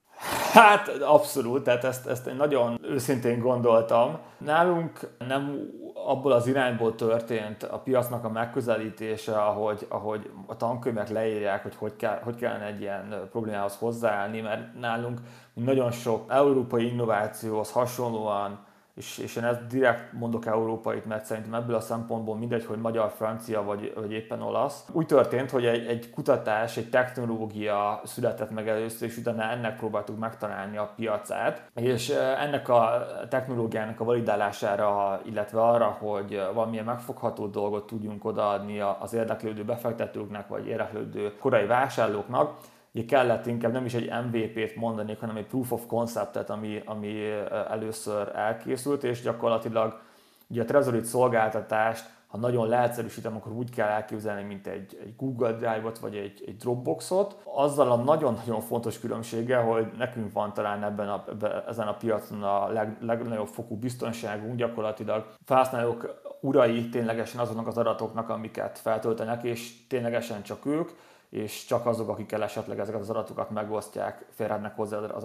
Hát 0.53 0.87
abszolút, 0.87 1.63
tehát 1.63 1.83
ezt, 1.83 2.07
ezt 2.07 2.27
én 2.27 2.35
nagyon 2.35 2.79
őszintén 2.83 3.39
gondoltam. 3.39 4.17
Nálunk 4.37 4.99
nem 5.27 5.69
abból 6.05 6.31
az 6.31 6.47
irányból 6.47 6.95
történt 6.95 7.63
a 7.63 7.77
piacnak 7.77 8.23
a 8.23 8.29
megközelítése, 8.29 9.37
ahogy, 9.37 9.85
ahogy 9.89 10.29
a 10.45 10.57
tankönyvek 10.57 11.09
leírják, 11.09 11.63
hogy 11.63 11.75
hogy, 11.75 11.95
kell, 11.95 12.19
hogy 12.23 12.35
kellene 12.35 12.65
egy 12.65 12.81
ilyen 12.81 13.27
problémához 13.31 13.75
hozzáállni, 13.75 14.41
mert 14.41 14.79
nálunk 14.79 15.19
nagyon 15.53 15.91
sok 15.91 16.25
európai 16.27 16.87
innovációhoz 16.91 17.71
hasonlóan 17.71 18.59
és, 18.95 19.17
és 19.17 19.35
én 19.35 19.43
ezt 19.43 19.67
direkt 19.67 20.13
mondok 20.13 20.45
európait, 20.45 21.05
mert 21.05 21.25
szerintem 21.25 21.53
ebből 21.53 21.75
a 21.75 21.79
szempontból 21.79 22.37
mindegy, 22.37 22.65
hogy 22.65 22.77
magyar, 22.77 23.11
francia 23.15 23.63
vagy, 23.63 23.93
vagy 23.95 24.11
éppen 24.11 24.41
olasz. 24.41 24.85
Úgy 24.91 25.05
történt, 25.05 25.49
hogy 25.49 25.65
egy, 25.65 25.85
egy 25.85 26.09
kutatás, 26.09 26.77
egy 26.77 26.89
technológia 26.89 28.01
született 28.03 28.51
meg 28.51 28.67
először, 28.67 29.07
és 29.07 29.17
utána 29.17 29.43
ennek 29.43 29.77
próbáltuk 29.77 30.19
megtalálni 30.19 30.77
a 30.77 30.93
piacát, 30.95 31.71
és 31.75 32.09
ennek 32.39 32.69
a 32.69 33.05
technológiának 33.29 33.99
a 33.99 34.03
validálására, 34.03 35.21
illetve 35.25 35.61
arra, 35.61 35.97
hogy 35.99 36.41
valamilyen 36.53 36.85
megfogható 36.85 37.47
dolgot 37.47 37.85
tudjunk 37.85 38.25
odaadni 38.25 38.79
az 38.79 39.13
érdeklődő 39.13 39.63
befektetőknek, 39.63 40.47
vagy 40.47 40.67
érdeklődő 40.67 41.33
korai 41.39 41.65
vásárlóknak, 41.65 42.57
ugye 42.93 43.05
kellett 43.05 43.45
inkább 43.45 43.71
nem 43.71 43.85
is 43.85 43.93
egy 43.93 44.11
MVP-t 44.25 44.75
mondani, 44.75 45.17
hanem 45.19 45.35
egy 45.35 45.45
proof 45.45 45.71
of 45.71 45.85
conceptet, 45.85 46.49
ami, 46.49 46.81
ami 46.85 47.29
először 47.69 48.31
elkészült, 48.35 49.03
és 49.03 49.21
gyakorlatilag 49.21 49.99
ugye 50.47 50.61
a 50.61 50.65
Trezorit 50.65 51.05
szolgáltatást, 51.05 52.05
ha 52.31 52.37
nagyon 52.37 52.67
leegyszerűsítem, 52.67 53.35
akkor 53.35 53.51
úgy 53.51 53.69
kell 53.69 53.87
elképzelni, 53.87 54.43
mint 54.43 54.67
egy, 54.67 54.99
egy 55.03 55.15
Google 55.17 55.51
Drive-ot 55.51 55.99
vagy 55.99 56.15
egy, 56.15 56.43
egy 56.47 56.55
Dropboxot. 56.57 57.41
Azzal 57.43 57.91
a 57.91 57.95
nagyon-nagyon 57.95 58.61
fontos 58.61 58.99
különbsége, 58.99 59.57
hogy 59.57 59.91
nekünk 59.97 60.33
van 60.33 60.53
talán 60.53 60.83
ebben 60.83 61.09
a, 61.09 61.23
ebben, 61.29 61.63
ezen 61.67 61.87
a 61.87 61.93
piacon 61.93 62.43
a 62.43 62.67
leg, 62.67 62.97
legnagyobb 63.01 63.47
fokú 63.47 63.75
biztonságunk, 63.75 64.55
gyakorlatilag 64.55 65.25
felhasználók 65.45 66.21
urai 66.41 66.89
ténylegesen 66.89 67.39
azoknak 67.39 67.67
az 67.67 67.77
adatoknak, 67.77 68.29
amiket 68.29 68.79
feltöltenek, 68.79 69.43
és 69.43 69.87
ténylegesen 69.87 70.43
csak 70.43 70.65
ők, 70.65 70.89
és 71.31 71.65
csak 71.65 71.85
azok, 71.85 72.09
akikkel 72.09 72.43
esetleg 72.43 72.79
ezeket 72.79 73.01
az 73.01 73.09
adatokat 73.09 73.49
megosztják, 73.49 74.25
férhetnek 74.29 74.75
hozzá 74.75 74.97
az 74.97 75.23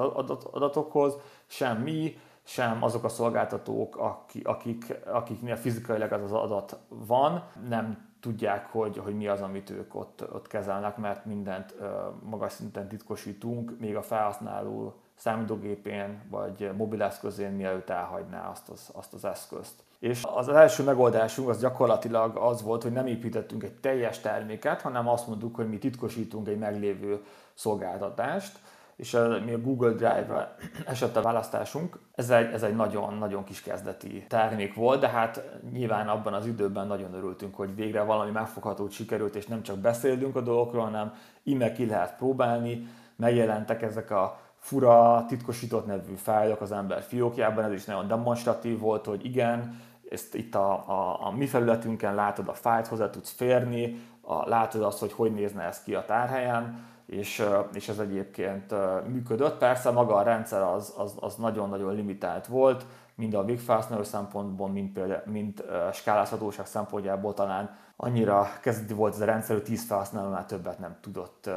adatokhoz, 0.53 1.17
sem 1.47 1.77
mi, 1.77 2.17
sem 2.43 2.83
azok 2.83 3.05
a 3.05 3.09
szolgáltatók, 3.09 3.97
akik, 4.43 4.95
akiknél 5.07 5.57
fizikailag 5.57 6.13
ez 6.13 6.23
az 6.23 6.33
adat 6.33 6.79
van, 6.89 7.45
nem 7.69 8.09
tudják, 8.21 8.67
hogy, 8.67 8.99
hogy 8.99 9.17
mi 9.17 9.29
az, 9.29 9.41
amit 9.41 9.71
ők 9.71 9.95
ott, 9.95 10.33
ott 10.33 10.47
kezelnek, 10.47 10.97
mert 10.97 11.25
mindent 11.25 11.75
magas 12.23 12.53
szinten 12.53 12.89
titkosítunk, 12.89 13.79
még 13.79 13.97
a 13.97 14.03
felhasználó 14.03 14.95
számítógépén 15.17 16.23
vagy 16.31 16.71
mobileszközén, 16.77 17.51
mielőtt 17.51 17.91
elhagyná 17.91 18.51
azt 18.51 18.69
az, 18.69 18.91
azt 18.93 19.15
az 19.15 19.25
eszközt. 19.25 19.85
És 19.99 20.23
az 20.35 20.49
első 20.49 20.83
megoldásunk 20.83 21.49
az 21.49 21.61
gyakorlatilag 21.61 22.37
az 22.37 22.63
volt, 22.63 22.83
hogy 22.83 22.93
nem 22.93 23.07
építettünk 23.07 23.63
egy 23.63 23.75
teljes 23.81 24.21
terméket, 24.21 24.81
hanem 24.81 25.09
azt 25.09 25.27
mondtuk, 25.27 25.55
hogy 25.55 25.69
mi 25.69 25.79
titkosítunk 25.79 26.49
egy 26.49 26.59
meglévő 26.59 27.25
szolgáltatást, 27.55 28.59
és 28.97 29.15
a, 29.15 29.41
mi 29.45 29.53
a 29.53 29.61
Google 29.61 29.91
Drive-ra 29.91 30.55
esett 30.87 31.17
a 31.17 31.23
választásunk. 31.23 31.99
Ez 32.15 32.31
egy, 32.31 32.53
ez 32.53 32.63
egy 32.63 32.77
nagyon-nagyon 32.77 33.45
kis 33.45 33.63
kezdeti 33.63 34.25
termék 34.29 34.75
volt, 34.75 35.01
de 35.01 35.09
hát 35.09 35.43
nyilván 35.73 36.09
abban 36.09 36.35
az 36.35 36.47
időben 36.47 36.87
nagyon 36.87 37.15
örültünk, 37.15 37.55
hogy 37.55 37.75
végre 37.75 38.03
valami 38.03 38.31
megfoghatót 38.31 38.91
sikerült, 38.91 39.35
és 39.35 39.47
nem 39.47 39.63
csak 39.63 39.79
beszélünk 39.79 40.37
a 40.37 40.41
dolgokról, 40.41 40.85
hanem 40.85 41.15
ime 41.43 41.73
ki 41.73 41.87
lehet 41.87 42.17
próbálni, 42.17 42.87
megjelentek 43.17 43.83
ezek 43.83 44.11
a 44.11 44.39
fura, 44.67 45.25
titkosított 45.29 45.87
nevű 45.87 46.15
fájlok 46.15 46.61
az 46.61 46.73
ember 46.73 47.03
fiókjában, 47.03 47.65
ez 47.65 47.73
is 47.73 47.85
nagyon 47.85 48.07
demonstratív 48.07 48.79
volt, 48.79 49.05
hogy 49.07 49.25
igen, 49.25 49.81
ezt 50.11 50.35
itt 50.35 50.55
a, 50.55 50.73
a, 50.73 51.27
a 51.27 51.31
mi 51.31 51.47
felületünken 51.47 52.15
látod 52.15 52.49
a 52.49 52.53
fájlt, 52.53 52.87
hozzá 52.87 53.11
tudsz 53.11 53.31
férni, 53.31 54.01
a, 54.21 54.49
látod 54.49 54.83
azt, 54.83 54.99
hogy 54.99 55.13
hogy 55.13 55.33
nézne 55.33 55.63
ez 55.63 55.83
ki 55.83 55.95
a 55.95 56.05
tárhelyen, 56.05 56.85
és, 57.07 57.45
és 57.73 57.89
ez 57.89 57.99
egyébként 57.99 58.75
működött. 59.09 59.59
Persze 59.59 59.91
maga 59.91 60.15
a 60.15 60.23
rendszer 60.23 60.63
az, 60.63 60.95
az, 60.97 61.15
az 61.21 61.35
nagyon-nagyon 61.35 61.95
limitált 61.95 62.47
volt, 62.47 62.87
mind 63.15 63.35
a 63.35 63.45
végfelhasználó 63.45 64.03
szempontból, 64.03 64.69
mind, 64.69 64.93
például, 64.93 65.23
mind 65.25 65.65
skálázhatóság 65.93 66.67
szempontjából 66.67 67.35
talán 67.35 67.77
annyira 67.97 68.49
kezdeti 68.61 68.95
volt 68.95 69.15
ez 69.15 69.21
a 69.21 69.25
rendszer, 69.25 69.57
hogy 69.57 69.65
10 69.65 69.87
felhasználónál 69.87 70.47
többet 70.47 70.79
nem 70.79 70.97
tudott 71.01 71.51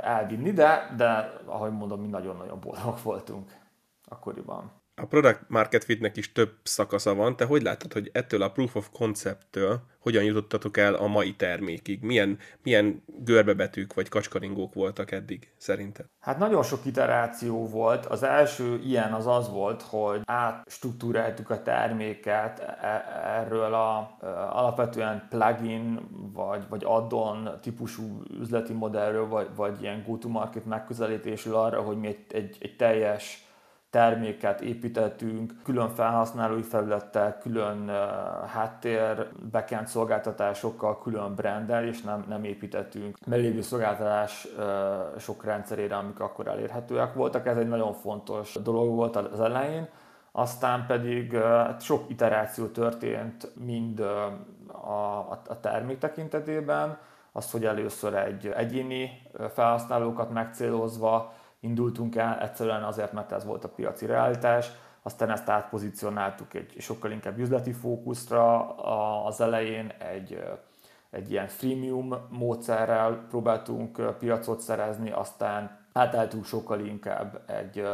elvinni, 0.00 0.52
de, 0.52 0.94
de 0.96 1.40
ahogy 1.46 1.72
mondom, 1.72 2.00
mi 2.00 2.06
nagyon-nagyon 2.06 2.60
boldogok 2.60 3.02
voltunk 3.02 3.60
akkoriban. 4.04 4.81
A 4.94 5.06
product 5.06 5.44
market 5.48 5.84
fitnek 5.84 6.16
is 6.16 6.32
több 6.32 6.52
szakasza 6.62 7.14
van. 7.14 7.36
Te 7.36 7.44
hogy 7.44 7.62
látod, 7.62 7.92
hogy 7.92 8.10
ettől 8.12 8.42
a 8.42 8.50
proof 8.50 8.74
of 8.74 8.88
concept-től 8.92 9.80
hogyan 9.98 10.24
jutottatok 10.24 10.76
el 10.76 10.94
a 10.94 11.06
mai 11.06 11.34
termékig? 11.34 12.02
Milyen, 12.02 12.38
milyen 12.62 13.02
görbebetűk 13.06 13.94
vagy 13.94 14.08
kacskaringók 14.08 14.74
voltak 14.74 15.10
eddig 15.10 15.52
szerinted? 15.56 16.06
Hát 16.20 16.38
nagyon 16.38 16.62
sok 16.62 16.84
iteráció 16.84 17.68
volt. 17.68 18.06
Az 18.06 18.22
első 18.22 18.80
ilyen 18.84 19.12
az 19.12 19.26
az 19.26 19.50
volt, 19.50 19.82
hogy 19.82 20.20
átstruktúráltuk 20.24 21.50
a 21.50 21.62
terméket 21.62 22.60
e, 22.60 23.04
erről 23.24 23.74
a 23.74 24.16
alapvetően 24.50 25.26
plugin 25.30 26.00
vagy, 26.32 26.64
vagy 26.68 26.82
addon 26.84 27.58
típusú 27.62 28.22
üzleti 28.40 28.72
modellről, 28.72 29.28
vagy, 29.28 29.48
vagy 29.56 29.82
ilyen 29.82 30.04
go-to-market 30.06 30.64
megközelítésről 30.64 31.56
arra, 31.56 31.80
hogy 31.80 31.96
mi 31.96 32.06
egy, 32.06 32.24
egy, 32.28 32.56
egy 32.60 32.76
teljes 32.76 33.41
terméket 33.92 34.60
építettünk, 34.60 35.52
külön 35.64 35.88
felhasználói 35.88 36.62
felülettel, 36.62 37.38
külön 37.38 37.88
háttér, 38.46 39.28
backend 39.50 39.86
szolgáltatásokkal, 39.86 40.98
külön 40.98 41.34
brandel, 41.34 41.84
és 41.84 42.02
nem, 42.02 42.24
nem 42.28 42.44
építettünk 42.44 43.18
meglévő 43.26 43.60
szolgáltatás 43.60 44.48
sok 45.18 45.44
rendszerére, 45.44 45.96
amik 45.96 46.20
akkor 46.20 46.46
elérhetőek 46.46 47.14
voltak. 47.14 47.46
Ez 47.46 47.56
egy 47.56 47.68
nagyon 47.68 47.92
fontos 47.92 48.58
dolog 48.62 48.94
volt 48.94 49.16
az 49.16 49.40
elején. 49.40 49.88
Aztán 50.32 50.86
pedig 50.86 51.36
sok 51.80 52.10
iteráció 52.10 52.66
történt 52.66 53.50
mind 53.64 54.00
a, 54.68 55.30
a 55.46 55.60
termék 55.60 55.98
tekintetében, 55.98 56.98
az, 57.32 57.50
hogy 57.50 57.64
először 57.64 58.14
egy 58.14 58.46
egyéni 58.46 59.22
felhasználókat 59.54 60.30
megcélozva 60.30 61.32
indultunk 61.62 62.16
el, 62.16 62.40
egyszerűen 62.40 62.82
azért, 62.82 63.12
mert 63.12 63.32
ez 63.32 63.44
volt 63.44 63.64
a 63.64 63.68
piaci 63.68 64.06
realitás, 64.06 64.70
aztán 65.02 65.30
ezt 65.30 65.48
átpozícionáltuk 65.48 66.54
egy 66.54 66.74
sokkal 66.78 67.10
inkább 67.10 67.38
üzleti 67.38 67.72
fókuszra 67.72 68.74
az 69.24 69.40
elején, 69.40 69.92
egy, 69.98 70.44
egy 71.10 71.30
ilyen 71.30 71.48
freemium 71.48 72.14
módszerrel 72.30 73.26
próbáltunk 73.28 74.16
piacot 74.18 74.60
szerezni, 74.60 75.10
aztán 75.10 75.78
átálltunk 75.92 76.44
sokkal 76.44 76.80
inkább 76.80 77.40
egy 77.46 77.86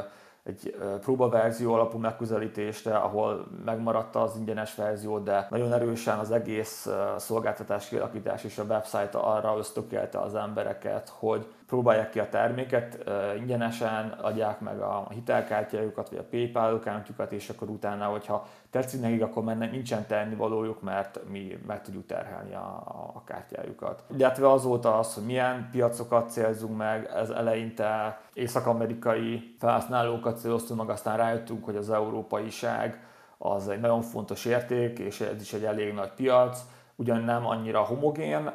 egy 0.49 0.77
próbaverzió 1.01 1.75
alapú 1.75 1.99
megközelítésre, 1.99 2.97
ahol 2.97 3.47
megmaradta 3.65 4.23
az 4.23 4.37
ingyenes 4.37 4.75
verzió, 4.75 5.19
de 5.19 5.47
nagyon 5.51 5.73
erősen 5.73 6.19
az 6.19 6.31
egész 6.31 6.89
szolgáltatás 7.17 7.89
kialakítás 7.89 8.45
és 8.45 8.59
a 8.59 8.63
website 8.63 9.19
arra 9.19 9.57
ösztökélte 9.59 10.19
az 10.19 10.35
embereket, 10.35 11.09
hogy 11.09 11.47
próbálják 11.69 12.11
ki 12.11 12.19
a 12.19 12.29
terméket, 12.29 13.11
ingyenesen 13.39 14.09
adják 14.09 14.61
meg 14.61 14.81
a 14.81 15.07
hitelkártyájukat, 15.11 16.09
vagy 16.09 16.19
a 16.19 16.29
PayPal 16.31 16.75
accountjukat, 16.75 17.33
és 17.33 17.49
akkor 17.49 17.69
utána, 17.69 18.05
hogyha 18.05 18.47
tetszik 18.71 19.01
nekik, 19.01 19.23
akkor 19.23 19.43
már 19.43 19.57
nincsen 19.57 20.07
tennivalójuk, 20.07 20.83
mert 20.83 21.21
mi 21.31 21.59
meg 21.67 21.83
tudjuk 21.83 22.07
terhelni 22.07 22.55
a, 22.55 22.83
a 23.15 23.23
kártyájukat. 23.25 24.05
Illetve 24.17 24.51
azóta 24.51 24.99
az, 24.99 25.15
hogy 25.15 25.25
milyen 25.25 25.69
piacokat 25.73 26.31
célzunk 26.31 26.77
meg, 26.77 27.11
ez 27.15 27.31
eleinte 27.31 28.21
észak-amerikai 28.33 29.55
felhasználókat 29.59 30.39
céloztunk 30.39 30.81
meg, 30.81 30.91
aztán 30.91 31.17
rájöttünk, 31.17 31.65
hogy 31.65 31.77
az 31.77 31.91
európaiság 31.91 33.03
az 33.39 33.69
egy 33.69 33.81
nagyon 33.81 34.03
fontos 34.03 34.45
érték, 34.45 34.99
és 34.99 35.21
ez 35.21 35.41
is 35.41 35.53
egy 35.53 35.65
elég 35.65 35.95
nagy 35.95 36.13
piac, 36.13 36.61
ugyan 37.01 37.23
nem 37.23 37.47
annyira 37.47 37.81
homogén, 37.81 38.51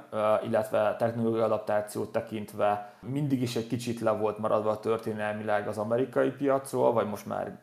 illetve 0.45 0.95
technológiai 0.97 1.43
adaptációt 1.43 2.11
tekintve 2.11 2.93
mindig 2.99 3.41
is 3.41 3.55
egy 3.55 3.67
kicsit 3.67 3.99
le 3.99 4.11
volt 4.11 4.37
maradva 4.37 4.79
történelmileg 4.79 5.67
az 5.67 5.77
amerikai 5.77 6.29
piacról, 6.29 6.93
vagy 6.93 7.07
most 7.07 7.25
már 7.25 7.59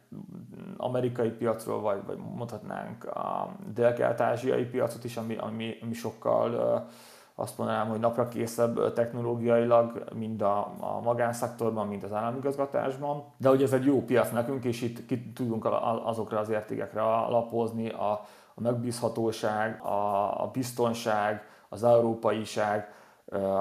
amerikai 0.76 1.30
piacról, 1.30 1.80
vagy, 1.80 1.98
vagy 2.06 2.18
mondhatnánk 2.36 3.04
a 3.04 3.48
dél-kelet-ázsiai 3.74 4.64
piacot 4.64 5.04
is, 5.04 5.16
ami, 5.16 5.36
ami, 5.36 5.76
ami 5.82 5.92
sokkal 5.92 6.88
azt 7.34 7.58
mondanám, 7.58 7.88
hogy 7.88 8.00
napra 8.00 8.28
készebb 8.28 8.92
technológiailag, 8.92 10.04
mind 10.14 10.42
a, 10.42 10.58
a 10.80 11.00
magánszektorban, 11.02 11.86
mind 11.86 12.04
az 12.04 12.12
államigazgatásban. 12.12 13.24
De 13.36 13.48
hogy 13.48 13.62
ez 13.62 13.72
egy 13.72 13.84
jó 13.84 14.04
piac 14.04 14.30
nekünk, 14.30 14.64
és 14.64 14.82
itt 14.82 15.06
ki 15.06 15.32
tudunk 15.32 15.68
azokra 16.04 16.38
az 16.38 16.48
értékekre 16.48 17.02
alapozni, 17.02 17.88
a, 17.88 18.20
a 18.60 18.62
megbízhatóság, 18.62 19.82
a, 19.82 20.42
a 20.42 20.50
biztonság, 20.52 21.44
az 21.68 21.84
európaiság, 21.84 22.92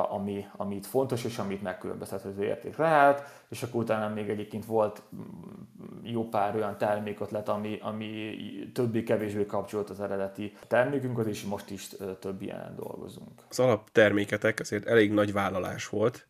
ami, 0.10 0.46
ami 0.58 0.76
itt 0.76 0.86
fontos, 0.86 1.24
és 1.24 1.38
amit 1.38 1.62
megkülönböztethető 1.62 2.44
érték 2.44 2.78
lehet, 2.78 3.44
és 3.50 3.64
akkor 3.64 3.82
utána 3.82 4.14
még 4.14 4.30
egyébként 4.30 4.66
volt 4.66 5.02
mm, 5.16 5.22
jó 6.04 6.30
pár 6.30 6.56
olyan 6.56 6.78
termékötlet, 6.78 7.50
ami, 7.50 7.80
ami 7.82 8.36
többé-kevésbé 8.74 9.46
kapcsolt 9.46 9.90
az 9.90 10.00
eredeti 10.00 10.54
termékünkhöz, 10.68 11.28
és 11.28 11.44
most 11.44 11.70
is 11.70 11.90
több 12.20 12.42
ilyen 12.42 12.74
dolgozunk. 12.76 13.32
Az 13.50 13.60
alapterméketek 13.60 14.60
azért 14.60 14.86
elég 14.86 15.14
nagy 15.14 15.34
vállalás 15.34 15.90
volt, 15.90 16.28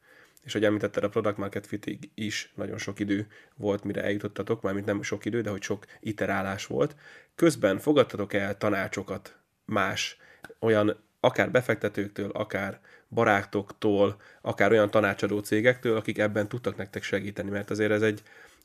és 0.49 0.55
hogy 0.55 0.65
említetted, 0.65 1.03
a 1.03 1.09
Product 1.09 1.37
Market 1.37 1.67
Fitig 1.67 2.11
is 2.15 2.51
nagyon 2.55 2.77
sok 2.77 2.99
idő 2.99 3.27
volt, 3.55 3.83
mire 3.83 4.03
eljutottatok, 4.03 4.61
mármint 4.61 4.85
nem 4.85 5.01
sok 5.01 5.25
idő, 5.25 5.41
de 5.41 5.49
hogy 5.49 5.61
sok 5.61 5.85
iterálás 5.99 6.65
volt. 6.65 6.95
Közben 7.35 7.79
fogadtatok 7.79 8.33
el 8.33 8.57
tanácsokat 8.57 9.39
más 9.65 10.17
olyan 10.59 11.03
akár 11.19 11.51
befektetőktől, 11.51 12.29
akár 12.29 12.79
barátoktól, 13.09 14.21
akár 14.41 14.71
olyan 14.71 14.91
tanácsadó 14.91 15.39
cégektől, 15.39 15.97
akik 15.97 16.17
ebben 16.17 16.47
tudtak 16.47 16.77
nektek 16.77 17.03
segíteni, 17.03 17.49
mert 17.49 17.69
azért 17.69 17.91
ez 17.91 18.01
egy, 18.01 18.21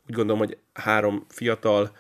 úgy 0.09 0.14
gondolom, 0.14 0.38
hogy 0.38 0.59
három 0.73 1.25
fiatal, 1.29 1.97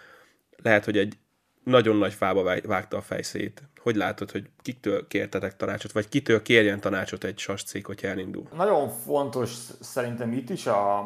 lehet, 0.56 0.84
hogy 0.84 0.98
egy 0.98 1.18
nagyon 1.64 1.96
nagy 1.96 2.14
fába 2.14 2.42
vágta 2.66 2.96
a 2.96 3.00
fejszét. 3.00 3.62
Hogy 3.82 3.96
látod, 3.96 4.30
hogy 4.30 4.50
kiktől 4.62 5.06
kértetek 5.06 5.56
tanácsot, 5.56 5.92
vagy 5.92 6.08
kitől 6.08 6.42
kérjen 6.42 6.80
tanácsot 6.80 7.24
egy 7.24 7.38
sas 7.38 7.62
cég, 7.62 7.86
hogyha 7.86 8.08
elindul? 8.08 8.48
Nagyon 8.56 8.88
fontos 8.88 9.50
szerintem 9.80 10.32
itt 10.32 10.50
is 10.50 10.66
a, 10.66 11.00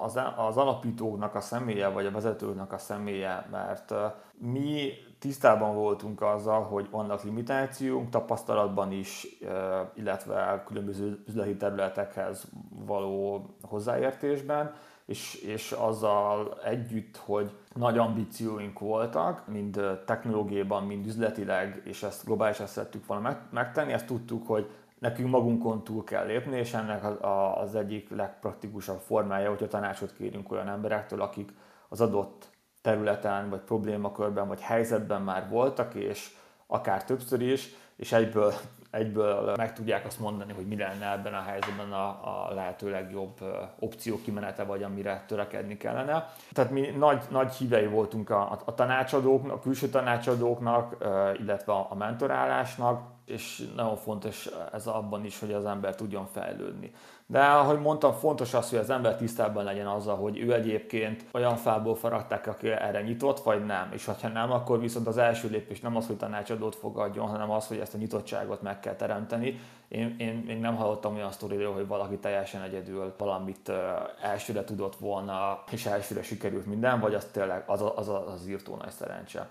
az, 0.00 0.18
az 0.36 0.56
alapítóknak 0.56 1.34
a 1.34 1.40
személye, 1.40 1.88
vagy 1.88 2.06
a 2.06 2.10
vezetőknek 2.10 2.72
a 2.72 2.78
személye, 2.78 3.46
mert 3.50 3.94
mi 4.38 4.92
tisztában 5.18 5.74
voltunk 5.74 6.22
azzal, 6.22 6.62
hogy 6.62 6.90
vannak 6.90 7.22
limitációnk, 7.22 8.10
tapasztalatban 8.10 8.92
is, 8.92 9.26
illetve 9.94 10.62
különböző 10.66 11.22
üzleti 11.28 11.56
területekhez 11.56 12.44
való 12.86 13.46
hozzáértésben, 13.62 14.74
és, 15.06 15.34
és 15.34 15.72
azzal 15.72 16.60
együtt, 16.64 17.16
hogy 17.16 17.50
nagy 17.74 17.98
ambícióink 17.98 18.78
voltak, 18.78 19.48
mind 19.48 19.80
technológiában, 20.06 20.84
mind 20.84 21.06
üzletileg, 21.06 21.82
és 21.84 22.02
ezt 22.02 22.24
globálisan 22.24 22.66
szerettük 22.66 23.06
volna 23.06 23.38
megtenni, 23.50 23.92
ezt 23.92 24.06
tudtuk, 24.06 24.46
hogy 24.46 24.70
nekünk 24.98 25.30
magunkon 25.30 25.84
túl 25.84 26.04
kell 26.04 26.26
lépni, 26.26 26.56
és 26.58 26.74
ennek 26.74 27.04
az 27.54 27.74
egyik 27.74 28.10
legpraktikusabb 28.10 29.00
formája, 29.00 29.48
hogyha 29.48 29.68
tanácsot 29.68 30.14
kérünk 30.16 30.52
olyan 30.52 30.68
emberektől, 30.68 31.20
akik 31.20 31.52
az 31.88 32.00
adott 32.00 32.48
területen, 32.82 33.50
vagy 33.50 33.60
problémakörben, 33.60 34.48
vagy 34.48 34.60
helyzetben 34.60 35.22
már 35.22 35.48
voltak, 35.48 35.94
és 35.94 36.34
akár 36.66 37.04
többször 37.04 37.40
is, 37.40 37.68
és 37.96 38.12
egyből 38.12 38.52
egyből 38.92 39.54
meg 39.56 39.72
tudják 39.72 40.06
azt 40.06 40.18
mondani, 40.18 40.52
hogy 40.52 40.66
mi 40.66 40.76
lenne 40.76 41.12
ebben 41.12 41.34
a 41.34 41.42
helyzetben 41.42 41.92
a, 41.92 42.06
a 42.08 42.54
lehető 42.54 42.90
legjobb 42.90 43.40
opció 43.78 44.20
kimenete, 44.24 44.64
vagy 44.64 44.82
amire 44.82 45.24
törekedni 45.26 45.76
kellene. 45.76 46.28
Tehát 46.52 46.70
mi 46.70 46.80
nagy, 46.98 47.22
nagy 47.30 47.52
hívei 47.52 47.86
voltunk 47.86 48.30
a, 48.30 48.62
a 48.64 48.74
tanácsadóknak, 48.74 49.56
a 49.56 49.60
külső 49.60 49.88
tanácsadóknak, 49.88 50.96
illetve 51.40 51.72
a 51.72 51.94
mentorálásnak, 51.94 53.11
és 53.24 53.68
nagyon 53.76 53.96
fontos 53.96 54.48
ez 54.72 54.86
abban 54.86 55.24
is, 55.24 55.38
hogy 55.38 55.52
az 55.52 55.64
ember 55.64 55.94
tudjon 55.94 56.26
fejlődni. 56.26 56.92
De 57.26 57.44
ahogy 57.44 57.80
mondtam, 57.80 58.12
fontos 58.12 58.54
az, 58.54 58.70
hogy 58.70 58.78
az 58.78 58.90
ember 58.90 59.16
tisztában 59.16 59.64
legyen 59.64 59.86
azzal, 59.86 60.16
hogy 60.16 60.38
ő 60.38 60.52
egyébként 60.52 61.24
olyan 61.32 61.56
fából 61.56 61.94
faragták, 61.94 62.46
aki 62.46 62.68
erre 62.68 63.02
nyitott, 63.02 63.40
vagy 63.40 63.64
nem. 63.64 63.90
És 63.92 64.04
ha 64.04 64.28
nem, 64.28 64.52
akkor 64.52 64.80
viszont 64.80 65.06
az 65.06 65.18
első 65.18 65.48
lépés 65.48 65.80
nem 65.80 65.96
az, 65.96 66.06
hogy 66.06 66.16
tanácsadót 66.16 66.74
fogadjon, 66.74 67.26
hanem 67.26 67.50
az, 67.50 67.66
hogy 67.66 67.78
ezt 67.78 67.94
a 67.94 67.98
nyitottságot 67.98 68.62
meg 68.62 68.80
kell 68.80 68.94
teremteni. 68.94 69.60
Én, 69.88 70.14
én 70.18 70.42
még 70.46 70.60
nem 70.60 70.76
hallottam 70.76 71.14
olyan 71.14 71.32
sztoriról, 71.32 71.74
hogy 71.74 71.86
valaki 71.86 72.16
teljesen 72.18 72.62
egyedül 72.62 73.14
valamit 73.18 73.72
elsőre 74.22 74.64
tudott 74.64 74.96
volna, 74.96 75.62
és 75.70 75.86
elsőre 75.86 76.22
sikerült 76.22 76.66
minden, 76.66 77.00
vagy 77.00 77.14
az 77.14 77.24
tényleg 77.24 77.62
az, 77.66 77.82
az, 77.82 78.08
az, 78.08 78.32
az 78.32 78.48
írtó 78.48 78.76
nagy 78.76 78.90
szerencse. 78.90 79.48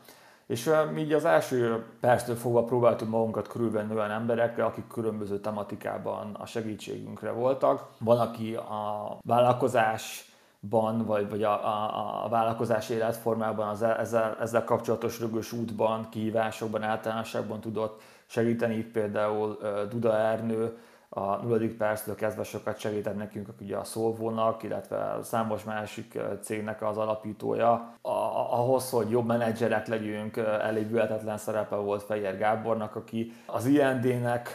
És 0.51 0.69
mi 0.93 1.01
így 1.01 1.13
az 1.13 1.25
első 1.25 1.83
perctől 1.99 2.35
fogva 2.35 2.63
próbáltuk 2.63 3.09
magunkat 3.09 3.47
körülvenni 3.47 3.95
olyan 3.95 4.11
emberekkel, 4.11 4.65
akik 4.65 4.87
különböző 4.87 5.39
tematikában 5.39 6.35
a 6.39 6.45
segítségünkre 6.45 7.31
voltak. 7.31 7.87
Van, 7.97 8.19
aki 8.19 8.55
a 8.55 9.17
vállalkozás 9.21 10.31
ban, 10.69 11.05
vagy, 11.05 11.29
vagy 11.29 11.43
a, 11.43 11.51
a, 11.51 12.25
a 12.25 12.29
vállalkozás 12.29 12.89
életformában, 12.89 13.67
az 13.67 13.81
e, 13.81 13.95
ezzel, 13.99 14.37
ezzel 14.39 14.63
kapcsolatos 14.63 15.19
rögös 15.19 15.51
útban, 15.51 16.09
kihívásokban, 16.09 16.83
általánosságban 16.83 17.59
tudott 17.59 18.01
segíteni. 18.25 18.75
Itt 18.75 18.91
például 18.91 19.57
Duda 19.89 20.17
Ernő, 20.17 20.77
a 21.13 21.35
nulladik 21.35 21.77
perctől 21.77 22.15
kezdve 22.15 22.43
sokat 22.43 22.79
segített 22.79 23.17
nekünk 23.17 23.49
ugye 23.61 23.77
a 23.77 23.83
Szolvónak, 23.83 24.63
illetve 24.63 25.17
számos 25.23 25.63
másik 25.63 26.19
cégnek 26.41 26.81
az 26.81 26.97
alapítója. 26.97 27.71
A, 28.01 28.09
ahhoz, 28.51 28.89
hogy 28.89 29.09
jobb 29.09 29.25
menedzserek 29.25 29.87
legyünk, 29.87 30.37
elévülhetetlen 30.37 31.37
szerepe 31.37 31.75
volt 31.75 32.03
Fejer 32.03 32.37
Gábornak, 32.37 32.95
aki 32.95 33.33
az 33.45 33.65
IND-nek 33.65 34.49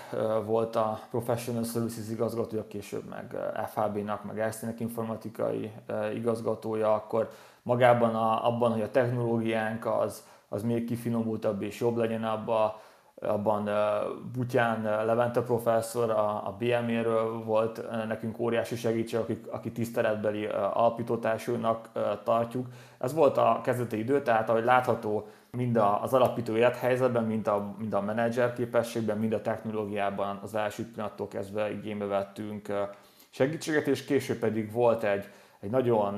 volt 0.44 0.76
a 0.76 1.00
Professional 1.10 1.64
Services 1.64 2.08
igazgatója, 2.08 2.66
később 2.66 3.08
meg 3.08 3.36
FHB-nak, 3.66 4.24
meg 4.24 4.38
Ersztének 4.38 4.80
informatikai 4.80 5.72
igazgatója, 6.14 6.94
akkor 6.94 7.30
magában 7.62 8.14
a, 8.14 8.46
abban, 8.46 8.72
hogy 8.72 8.82
a 8.82 8.90
technológiánk 8.90 9.86
az, 9.86 10.24
az 10.48 10.62
még 10.62 10.84
kifinomultabb 10.84 11.62
és 11.62 11.80
jobb 11.80 11.96
legyen 11.96 12.24
abba, 12.24 12.80
abban 13.20 13.70
Butyán 14.32 14.82
Levente 15.06 15.42
professzor 15.42 16.10
a, 16.10 16.46
a 16.46 16.56
BME-ről 16.58 17.44
volt 17.44 17.82
nekünk 18.06 18.38
óriási 18.38 18.76
segítség, 18.76 19.18
aki, 19.18 19.40
aki 19.50 19.72
tiszteletbeli 19.72 20.46
alapítótársunknak 20.46 21.88
tartjuk. 22.24 22.66
Ez 22.98 23.14
volt 23.14 23.36
a 23.36 23.60
kezdeti 23.62 23.98
idő, 23.98 24.22
tehát 24.22 24.48
ahogy 24.48 24.64
látható, 24.64 25.26
mind 25.50 25.80
az 26.02 26.12
alapító 26.12 26.56
élethelyzetben, 26.56 27.24
mind 27.24 27.46
a, 27.46 27.74
mind 27.78 27.94
a 27.94 28.00
menedzser 28.00 28.52
képességben, 28.52 29.18
mind 29.18 29.32
a 29.32 29.42
technológiában 29.42 30.40
az 30.42 30.54
első 30.54 30.90
pillanattól 30.90 31.28
kezdve 31.28 31.70
igénybe 31.70 32.04
vettünk 32.04 32.72
segítséget, 33.30 33.86
és 33.86 34.04
később 34.04 34.38
pedig 34.38 34.72
volt 34.72 35.02
egy, 35.02 35.24
egy 35.60 35.70
nagyon 35.70 36.14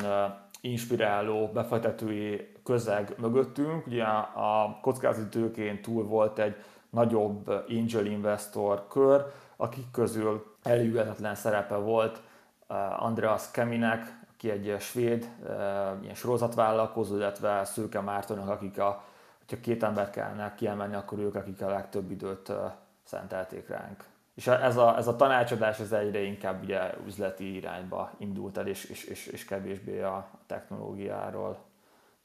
inspiráló 0.61 1.51
befektetői 1.55 2.53
közeg 2.65 3.15
mögöttünk. 3.19 3.87
Ugye 3.87 4.03
a 4.03 4.79
kockázati 4.83 5.29
tőkén 5.29 5.83
túl 5.83 6.05
volt 6.05 6.39
egy 6.39 6.57
nagyobb 6.91 7.49
angel 7.69 8.07
investor 8.07 8.87
kör, 8.89 9.33
akik 9.57 9.91
közül 9.91 10.57
elégületlen 10.63 11.35
szerepe 11.35 11.77
volt 11.77 12.23
eh, 12.69 13.03
Andreas 13.03 13.51
Keminek, 13.51 14.19
aki 14.33 14.51
egy 14.51 14.77
svéd 14.81 15.29
eh, 15.47 15.53
ilyen 16.03 16.15
sorozatvállalkozó, 16.15 17.17
illetve 17.17 17.65
Szőke 17.65 18.01
Mártonnak, 18.01 18.49
akik 18.49 18.79
a, 18.79 19.05
hogyha 19.39 19.61
két 19.61 19.83
embert 19.83 20.11
kellene 20.11 20.55
kiemelni, 20.55 20.95
akkor 20.95 21.19
ők, 21.19 21.35
akik 21.35 21.63
a 21.63 21.71
legtöbb 21.71 22.11
időt 22.11 22.49
eh, 22.51 22.57
szentelték 23.05 23.69
ránk. 23.69 24.05
És 24.35 24.47
ez 24.47 24.77
a, 24.77 24.97
ez 24.97 25.07
a 25.07 25.17
tanácsadás 25.17 25.81
ez 25.81 25.93
egyre 25.93 26.21
inkább 26.21 26.63
ugye 26.63 26.95
üzleti 27.07 27.55
irányba 27.55 28.11
indult 28.19 28.59
el, 28.59 28.67
és, 28.67 28.85
és, 28.85 29.05
és, 29.05 29.27
és 29.27 29.45
kevésbé 29.45 30.01
a 30.01 30.29
technológiáról 30.47 31.59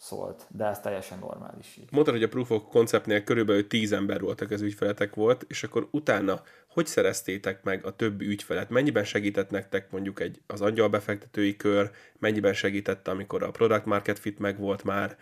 szólt, 0.03 0.45
de 0.49 0.65
ez 0.65 0.79
teljesen 0.79 1.19
normális 1.19 1.77
így. 1.77 1.87
Mondtad, 1.91 2.13
hogy 2.13 2.23
a 2.23 2.27
Proof 2.27 2.49
of 2.49 2.63
Conceptnél 2.69 3.23
körülbelül 3.23 3.67
10 3.67 3.91
ember 3.91 4.21
voltak 4.21 4.51
az 4.51 4.61
ügyfeletek 4.61 5.15
volt, 5.15 5.45
és 5.47 5.63
akkor 5.63 5.87
utána 5.91 6.41
hogy 6.67 6.85
szereztétek 6.85 7.63
meg 7.63 7.85
a 7.85 7.95
többi 7.95 8.25
ügyfelet? 8.25 8.69
Mennyiben 8.69 9.03
segített 9.03 9.49
nektek 9.49 9.91
mondjuk 9.91 10.19
egy, 10.19 10.41
az 10.47 10.61
angyalbefektetői 10.61 11.55
kör, 11.55 11.91
mennyiben 12.19 12.53
segítette, 12.53 13.11
amikor 13.11 13.43
a 13.43 13.51
product 13.51 13.85
market 13.85 14.19
fit 14.19 14.39
meg 14.39 14.59
volt 14.59 14.83
már, 14.83 15.17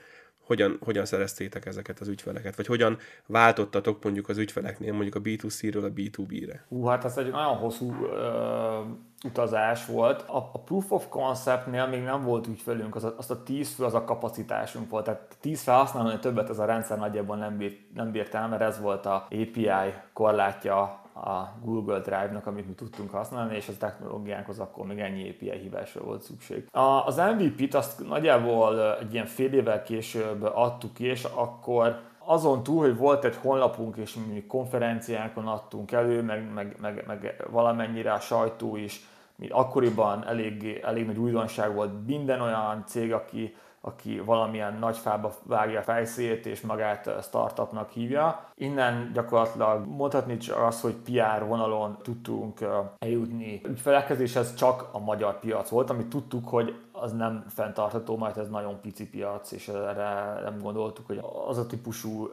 hogyan, 0.51 0.77
hogyan 0.83 1.05
szereztétek 1.05 1.65
ezeket 1.65 1.99
az 1.99 2.07
ügyfeleket, 2.07 2.55
vagy 2.55 2.65
hogyan 2.65 2.97
váltottatok 3.25 4.03
mondjuk 4.03 4.29
az 4.29 4.37
ügyfeleknél 4.37 4.93
mondjuk 4.93 5.15
a 5.15 5.21
B2C-ről 5.21 5.83
a 5.83 5.93
B2B-re? 5.93 6.65
Hú, 6.69 6.85
hát 6.85 7.05
ez 7.05 7.17
egy 7.17 7.31
nagyon 7.31 7.55
hosszú 7.55 7.93
ö, 8.05 8.79
utazás 9.23 9.85
volt. 9.85 10.21
A, 10.21 10.37
a 10.53 10.59
Proof 10.59 10.91
of 10.91 11.07
Concept-nél 11.09 11.87
még 11.87 12.03
nem 12.03 12.23
volt 12.23 12.47
ügyfelünk, 12.47 12.95
az 12.95 13.03
a, 13.03 13.15
az 13.17 13.31
a 13.31 13.43
10 13.43 13.73
fő 13.73 13.83
az 13.83 13.93
a 13.93 14.03
kapacitásunk 14.03 14.89
volt, 14.89 15.05
tehát 15.05 15.37
10 15.39 15.61
felhasználónél 15.61 16.19
többet 16.19 16.49
ez 16.49 16.59
a 16.59 16.65
rendszer 16.65 16.97
nagyjából 16.97 17.35
nem 17.35 17.57
bírt, 17.57 17.77
nem 17.93 18.11
bírt 18.11 18.33
el, 18.33 18.47
mert 18.47 18.61
ez 18.61 18.79
volt 18.79 19.05
a 19.05 19.27
API 19.29 19.69
korlátja 20.13 21.00
a 21.13 21.53
Google 21.63 21.99
Drive-nak, 21.99 22.47
amit 22.47 22.67
mi 22.67 22.73
tudtunk 22.73 23.11
használni, 23.11 23.55
és 23.55 23.67
a 23.67 23.77
technológiánkhoz 23.79 24.59
akkor 24.59 24.85
még 24.85 24.99
ennyi 24.99 25.29
API 25.29 25.51
hívásra 25.51 26.03
volt 26.03 26.21
szükség. 26.21 26.67
A, 26.71 27.05
az 27.05 27.21
MVP-t 27.37 27.73
azt 27.73 28.07
nagyjából 28.07 28.97
egy 28.97 29.13
ilyen 29.13 29.25
fél 29.25 29.53
évvel 29.53 29.83
később 29.83 30.43
adtuk 30.43 30.93
ki, 30.93 31.05
és 31.05 31.23
akkor 31.23 31.99
azon 32.25 32.63
túl, 32.63 32.79
hogy 32.79 32.97
volt 32.97 33.23
egy 33.23 33.35
honlapunk, 33.35 33.95
és 33.97 34.17
mi 34.31 34.45
konferenciákon 34.45 35.47
adtunk 35.47 35.91
elő, 35.91 36.21
meg, 36.21 36.53
meg, 36.53 36.75
meg, 36.81 37.03
meg 37.07 37.43
valamennyire 37.49 38.13
a 38.13 38.19
sajtó 38.19 38.75
is, 38.75 39.05
mint 39.35 39.51
akkoriban 39.51 40.27
elég, 40.27 40.79
elég 40.83 41.05
nagy 41.05 41.17
újdonság 41.17 41.73
volt 41.73 42.07
minden 42.07 42.41
olyan 42.41 42.83
cég, 42.85 43.13
aki 43.13 43.55
aki 43.81 44.19
valamilyen 44.19 44.77
nagy 44.79 44.97
fába 44.97 45.33
vágja 45.43 45.81
fejszét 45.81 46.45
és 46.45 46.61
magát 46.61 47.09
startupnak 47.21 47.89
hívja. 47.89 48.45
Innen 48.55 49.11
gyakorlatilag 49.13 49.85
mondhatni 49.87 50.37
csak 50.37 50.61
az, 50.61 50.81
hogy 50.81 50.93
PR 50.95 51.45
vonalon 51.47 51.97
tudtunk 52.01 52.59
eljutni. 52.99 53.61
Ügyfelekhez, 53.65 54.19
és 54.19 54.35
ez 54.35 54.55
csak 54.55 54.89
a 54.91 54.99
magyar 54.99 55.39
piac 55.39 55.69
volt, 55.69 55.89
amit 55.89 56.07
tudtuk, 56.07 56.47
hogy 56.47 56.75
az 56.91 57.11
nem 57.11 57.45
fenntartható, 57.47 58.17
mert 58.17 58.37
ez 58.37 58.49
nagyon 58.49 58.81
pici 58.81 59.09
piac, 59.09 59.51
és 59.51 59.67
erre 59.67 60.39
nem 60.43 60.59
gondoltuk, 60.61 61.07
hogy 61.07 61.21
az 61.47 61.57
a 61.57 61.65
típusú 61.65 62.29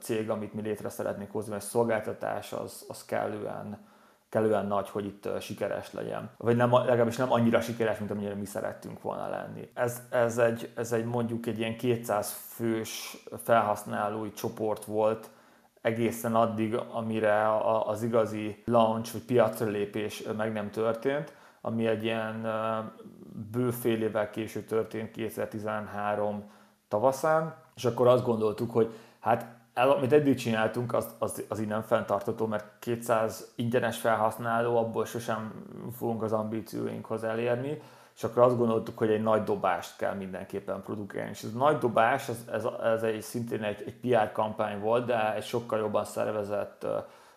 cég, 0.00 0.30
amit 0.30 0.54
mi 0.54 0.62
létre 0.62 0.88
szeretnénk 0.88 1.32
hozni, 1.32 1.52
vagy 1.52 1.60
szolgáltatás, 1.60 2.52
az, 2.52 2.84
az 2.88 3.04
kellően 3.04 3.94
kellően 4.36 4.66
nagy, 4.66 4.88
hogy 4.88 5.04
itt 5.04 5.28
sikeres 5.40 5.92
legyen. 5.92 6.30
Vagy 6.36 6.56
nem, 6.56 6.72
legalábbis 6.72 7.16
nem 7.16 7.32
annyira 7.32 7.60
sikeres, 7.60 7.98
mint 7.98 8.10
amennyire 8.10 8.34
mi 8.34 8.44
szerettünk 8.44 9.02
volna 9.02 9.28
lenni. 9.28 9.70
Ez, 9.74 10.02
ez, 10.10 10.38
egy, 10.38 10.70
ez 10.74 10.92
egy 10.92 11.04
mondjuk 11.04 11.46
egy 11.46 11.58
ilyen 11.58 11.76
200 11.76 12.32
fős 12.48 13.16
felhasználói 13.42 14.32
csoport 14.32 14.84
volt, 14.84 15.30
egészen 15.80 16.34
addig, 16.34 16.74
amire 16.74 17.56
az 17.86 18.02
igazi 18.02 18.62
launch 18.64 19.12
vagy 19.12 19.22
piacra 19.22 19.66
lépés 19.66 20.22
meg 20.36 20.52
nem 20.52 20.70
történt, 20.70 21.32
ami 21.60 21.86
egy 21.86 22.04
ilyen 22.04 22.46
bő 23.52 23.70
fél 23.70 24.02
évvel 24.02 24.30
később 24.30 24.64
történt 24.64 25.10
2013 25.10 26.50
tavaszán, 26.88 27.54
és 27.76 27.84
akkor 27.84 28.06
azt 28.06 28.24
gondoltuk, 28.24 28.70
hogy 28.70 28.94
hát 29.20 29.46
el, 29.76 29.90
amit 29.90 30.12
eddig 30.12 30.36
csináltunk, 30.36 30.94
az, 30.94 31.14
az, 31.18 31.44
az 31.48 31.60
így 31.60 31.66
nem 31.66 31.82
fenntartató, 31.82 32.46
mert 32.46 32.64
200 32.78 33.52
ingyenes 33.54 33.98
felhasználó, 33.98 34.76
abból 34.76 35.04
sosem 35.04 35.52
fogunk 35.96 36.22
az 36.22 36.32
ambícióinkhoz 36.32 37.24
elérni, 37.24 37.82
és 38.16 38.24
akkor 38.24 38.42
azt 38.42 38.56
gondoltuk, 38.56 38.98
hogy 38.98 39.10
egy 39.10 39.22
nagy 39.22 39.42
dobást 39.42 39.96
kell 39.96 40.14
mindenképpen 40.14 40.82
produkálni. 40.82 41.30
És 41.30 41.42
ez 41.42 41.50
a 41.54 41.58
nagy 41.58 41.78
dobás, 41.78 42.28
ez, 42.28 42.44
ez, 42.52 42.64
ez 42.82 43.02
egy, 43.02 43.22
szintén 43.22 43.62
egy, 43.62 43.82
egy 43.86 43.94
PR 43.94 44.32
kampány 44.32 44.80
volt, 44.80 45.06
de 45.06 45.34
egy 45.34 45.44
sokkal 45.44 45.78
jobban 45.78 46.04
szervezett 46.04 46.86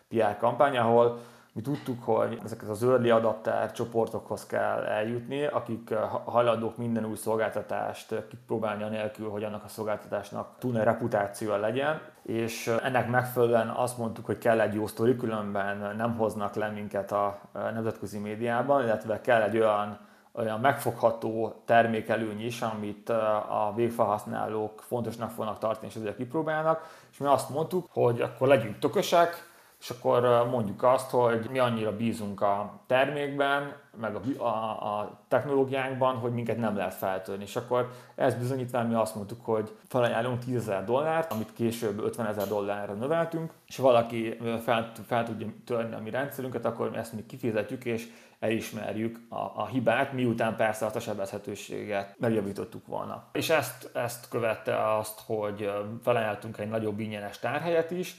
PR 0.09 0.37
kampány, 0.37 0.77
ahol 0.77 1.19
mi 1.59 1.65
tudtuk, 1.65 2.03
hogy 2.03 2.39
ezeket 2.43 2.69
az 2.69 2.83
early 2.83 3.09
adapter 3.09 3.71
csoportokhoz 3.71 4.45
kell 4.45 4.83
eljutni, 4.83 5.45
akik 5.45 5.89
eh, 5.89 5.99
hajlandók 6.25 6.77
minden 6.77 7.05
új 7.05 7.15
szolgáltatást 7.15 8.27
kipróbálni 8.29 8.83
anélkül, 8.83 9.29
hogy 9.29 9.43
annak 9.43 9.63
a 9.63 9.67
szolgáltatásnak 9.67 10.47
túl 10.59 10.73
reputációja 10.73 11.57
legyen, 11.57 12.01
és 12.23 12.67
eh, 12.67 12.85
ennek 12.85 13.09
megfelelően 13.09 13.67
azt 13.67 13.97
mondtuk, 13.97 14.25
hogy 14.25 14.37
kell 14.37 14.59
egy 14.59 14.73
jó 14.73 14.87
sztori, 14.87 15.15
különben 15.15 15.95
nem 15.95 16.17
hoznak 16.17 16.55
le 16.55 16.69
minket 16.69 17.11
a 17.11 17.39
eh, 17.53 17.61
nemzetközi 17.73 18.19
médiában, 18.19 18.83
illetve 18.83 19.21
kell 19.21 19.41
egy 19.41 19.57
olyan 19.57 20.07
olyan 20.31 20.59
megfogható 20.59 21.61
termékelőny 21.65 22.45
is, 22.45 22.61
amit 22.61 23.09
a 23.49 23.73
végfelhasználók 23.75 24.83
fontosnak 24.87 25.29
fognak 25.29 25.59
tartani, 25.59 25.87
és 25.87 25.95
ezért 25.95 26.15
kipróbálnak, 26.15 26.87
és 27.11 27.17
mi 27.17 27.25
azt 27.25 27.49
mondtuk, 27.49 27.87
hogy 27.91 28.21
akkor 28.21 28.47
legyünk 28.47 28.79
tökösek, 28.79 29.48
és 29.79 29.89
akkor 29.89 30.47
mondjuk 30.51 30.83
azt, 30.83 31.09
hogy 31.09 31.47
mi 31.51 31.59
annyira 31.59 31.95
bízunk 31.95 32.41
a 32.41 32.81
termékben, 32.87 33.73
meg 33.99 34.15
a, 34.15 34.43
a, 34.43 34.99
a 34.99 35.19
technológiánkban, 35.27 36.15
hogy 36.15 36.31
minket 36.31 36.57
nem 36.57 36.75
lehet 36.75 36.93
feltörni. 36.93 37.43
És 37.43 37.55
akkor 37.55 37.89
ez 38.15 38.35
bizonyítván 38.35 38.87
mi 38.87 38.93
azt 38.93 39.15
mondtuk, 39.15 39.45
hogy 39.45 39.75
felajánlunk 39.87 40.43
10 40.43 40.55
ezer 40.55 40.85
dollárt, 40.85 41.31
amit 41.31 41.53
később 41.53 42.03
50 42.03 42.25
ezer 42.25 42.47
dollárra 42.47 42.93
növeltünk, 42.93 43.53
és 43.67 43.77
valaki 43.77 44.37
fel, 44.63 44.91
fel 45.07 45.25
tudja 45.25 45.47
törni 45.65 45.95
a 45.95 45.99
mi 45.99 46.09
rendszerünket, 46.09 46.65
akkor 46.65 46.89
mi 46.89 46.97
ezt 46.97 47.13
mi 47.13 47.25
kifizetjük, 47.25 47.85
és 47.85 48.07
elismerjük 48.39 49.19
a, 49.29 49.35
a 49.35 49.67
hibát, 49.67 50.13
miután 50.13 50.55
persze 50.55 50.85
azt 50.85 50.95
a 50.95 50.99
sebezhetőséget 50.99 52.15
megjavítottuk 52.17 52.87
volna. 52.87 53.23
És 53.31 53.49
ezt, 53.49 53.89
ezt 53.95 54.29
követte 54.29 54.95
azt, 54.97 55.21
hogy 55.25 55.71
felajánlottunk 56.03 56.57
egy 56.57 56.69
nagyobb 56.69 56.99
ingyenes 56.99 57.39
tárhelyet 57.39 57.91
is, 57.91 58.15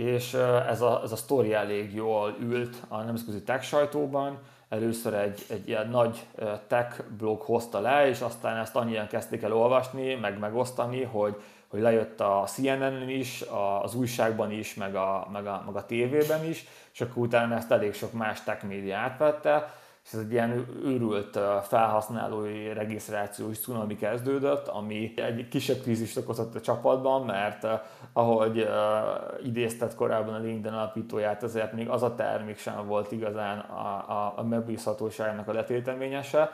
és 0.00 0.34
ez 0.68 0.80
a, 0.80 1.00
ez 1.04 1.12
a 1.12 1.16
sztori 1.16 1.52
elég 1.52 1.94
jól 1.94 2.36
ült 2.40 2.76
a 2.88 3.02
nemzetközi 3.02 3.42
tech 3.42 3.62
sajtóban, 3.64 4.38
először 4.68 5.14
egy, 5.14 5.44
egy 5.48 5.68
ilyen 5.68 5.88
nagy 5.88 6.26
tech 6.66 7.02
blog 7.18 7.40
hozta 7.40 7.80
le, 7.80 8.08
és 8.08 8.20
aztán 8.20 8.56
ezt 8.56 8.76
annyian 8.76 9.06
kezdték 9.06 9.42
el 9.42 9.52
olvasni, 9.52 10.14
meg 10.14 10.38
megosztani, 10.38 11.02
hogy, 11.02 11.42
hogy 11.68 11.80
lejött 11.80 12.20
a 12.20 12.44
CNN-en 12.46 13.08
is, 13.08 13.44
az 13.82 13.94
újságban 13.94 14.52
is, 14.52 14.74
meg 14.74 14.94
a, 14.94 15.28
meg, 15.32 15.46
a, 15.46 15.62
meg 15.66 15.76
a 15.76 15.86
tévében 15.86 16.44
is, 16.44 16.66
és 16.92 17.00
akkor 17.00 17.22
utána 17.22 17.54
ezt 17.54 17.70
elég 17.70 17.94
sok 17.94 18.12
más 18.12 18.42
tech 18.42 18.64
média 18.64 18.96
átvette, 18.96 19.74
és 20.04 20.12
ez 20.12 20.20
egy 20.20 20.32
ilyen 20.32 20.66
őrült 20.84 21.38
felhasználói 21.62 22.72
regisztrációs 22.72 23.58
cunami 23.58 23.96
kezdődött, 23.96 24.68
ami 24.68 25.12
egy 25.16 25.48
kisebb 25.48 25.80
krízist 25.80 26.16
okozott 26.16 26.54
a 26.54 26.60
csapatban, 26.60 27.24
mert 27.24 27.66
ahogy 28.12 28.68
idézted 29.44 29.94
korábban 29.94 30.34
a 30.34 30.38
LinkedIn 30.38 30.78
alapítóját, 30.78 31.42
ezért 31.42 31.72
még 31.72 31.88
az 31.88 32.02
a 32.02 32.14
termék 32.14 32.58
sem 32.58 32.86
volt 32.86 33.12
igazán 33.12 33.58
a, 33.58 34.10
a, 34.10 34.32
a 34.36 34.42
megbízhatóságnak 34.42 35.48
a 35.48 35.52
letéteményese, 35.52 36.50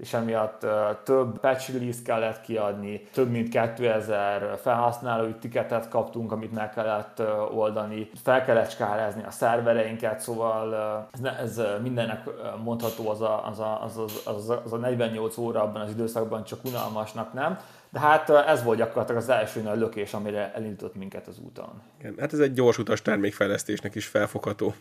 és 0.00 0.12
emiatt 0.12 0.66
több 1.04 1.38
patch 1.40 1.72
release 1.72 2.02
kellett 2.04 2.40
kiadni, 2.40 3.00
több 3.12 3.30
mint 3.30 3.48
2000 3.48 4.58
felhasználói 4.62 5.32
tiketet 5.32 5.88
kaptunk, 5.88 6.32
amit 6.32 6.52
meg 6.52 6.70
kellett 6.70 7.22
oldani, 7.54 8.10
fel 8.22 8.44
kellett 8.44 8.70
skálázni 8.70 9.22
a 9.24 9.30
szervereinket, 9.30 10.20
szóval 10.20 10.74
ez, 11.12 11.20
ez 11.40 11.60
mindennek 11.82 12.28
mondható 12.64 13.08
az 13.08 13.20
a, 13.20 13.46
az, 13.46 13.58
a, 13.58 13.82
az, 13.82 13.96
az, 13.96 14.22
az, 14.24 14.58
az 14.64 14.72
a 14.72 14.76
48 14.76 15.36
óra 15.36 15.62
abban 15.62 15.80
az 15.80 15.90
időszakban 15.90 16.44
csak 16.44 16.64
unalmasnak 16.64 17.32
nem, 17.32 17.58
de 17.90 17.98
hát 17.98 18.30
ez 18.30 18.62
volt 18.62 18.78
gyakorlatilag 18.78 19.20
az 19.20 19.28
első 19.28 19.62
nagy 19.62 19.78
lökés, 19.78 20.14
amire 20.14 20.52
elindított 20.54 20.94
minket 20.94 21.26
az 21.26 21.38
úton. 21.38 21.82
Igen, 21.98 22.14
hát 22.18 22.32
ez 22.32 22.38
egy 22.38 22.52
gyors 22.52 22.78
utas 22.78 23.02
termékfejlesztésnek 23.02 23.94
is 23.94 24.06
felfogható. 24.06 24.74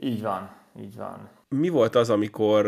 Így 0.00 0.22
van, 0.22 0.50
így 0.80 0.96
van. 0.96 1.28
Mi 1.48 1.68
volt 1.68 1.94
az, 1.94 2.10
amikor 2.10 2.64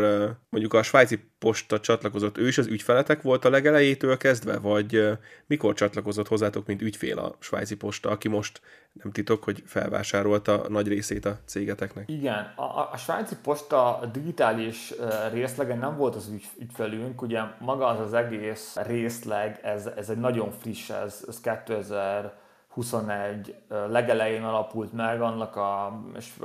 mondjuk 0.49 0.73
a 0.73 0.83
svájci 0.83 1.19
posta 1.39 1.79
csatlakozott, 1.79 2.37
ő 2.37 2.47
is 2.47 2.57
az 2.57 2.67
ügyfeletek 2.67 3.21
volt 3.21 3.45
a 3.45 3.49
legelejétől 3.49 4.17
kezdve, 4.17 4.57
vagy 4.57 5.17
mikor 5.45 5.73
csatlakozott 5.73 6.27
hozzátok, 6.27 6.65
mint 6.65 6.81
ügyfél 6.81 7.17
a 7.19 7.35
svájci 7.39 7.75
posta, 7.75 8.09
aki 8.09 8.27
most 8.27 8.61
nem 8.93 9.11
titok, 9.11 9.43
hogy 9.43 9.63
felvásárolta 9.65 10.65
nagy 10.69 10.87
részét 10.87 11.25
a 11.25 11.39
cégeteknek? 11.45 12.09
Igen, 12.09 12.53
a, 12.55 12.89
a 12.91 12.97
svájci 12.97 13.35
posta 13.43 14.09
digitális 14.11 14.93
részlege 15.31 15.75
nem 15.75 15.97
volt 15.97 16.15
az 16.15 16.27
ügy, 16.27 16.45
ügyfelünk, 16.59 17.21
ugye 17.21 17.41
maga 17.59 17.87
az 17.87 17.99
az 17.99 18.13
egész 18.13 18.75
részleg, 18.75 19.59
ez, 19.63 19.85
ez 19.85 20.09
egy 20.09 20.19
nagyon 20.19 20.51
friss, 20.51 20.89
ez, 20.89 21.25
ez 21.27 21.39
2000 21.65 22.33
21 22.79 23.55
legelején 23.89 24.43
alapult 24.43 24.93
meg 24.93 25.21
annak 25.21 25.55
a 25.55 25.99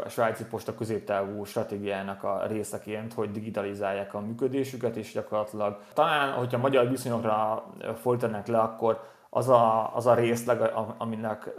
svájci 0.08 0.44
posta 0.44 0.74
középtávú 0.74 1.44
stratégiának 1.44 2.22
a 2.22 2.42
részeként, 2.46 3.12
hogy 3.12 3.30
digitalizálják 3.30 4.14
a 4.14 4.20
működésüket, 4.20 4.96
és 4.96 5.12
gyakorlatilag 5.12 5.80
talán, 5.92 6.32
hogyha 6.32 6.58
magyar 6.58 6.88
viszonyokra 6.88 7.64
fordítanak 8.00 8.46
le, 8.46 8.58
akkor 8.58 9.00
az 9.30 9.48
a, 9.48 9.94
az 9.94 10.06
a 10.06 10.14
részleg, 10.14 10.72
aminek 10.98 11.54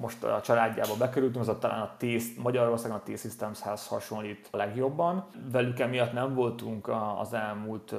most 0.00 0.24
a 0.24 0.40
családjába 0.40 0.96
bekerültünk, 0.98 1.40
az 1.40 1.48
a 1.48 1.58
talán 1.58 1.80
a 1.80 1.94
T, 1.98 2.04
Magyarországon 2.42 2.96
a 2.96 3.02
T-Systemshez 3.02 3.86
hasonlít 3.86 4.48
a 4.50 4.56
legjobban. 4.56 5.24
Velük 5.52 5.78
emiatt 5.78 6.12
nem 6.12 6.34
voltunk 6.34 6.90
az 7.18 7.32
elmúlt 7.32 7.94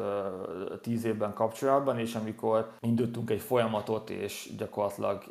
tíz 0.82 1.06
évben 1.06 1.34
kapcsolatban, 1.34 1.99
és 1.99 2.15
amikor 2.15 2.71
indítottunk 2.80 3.30
egy 3.30 3.41
folyamatot, 3.41 4.10
és 4.10 4.49
gyakorlatilag 4.58 5.23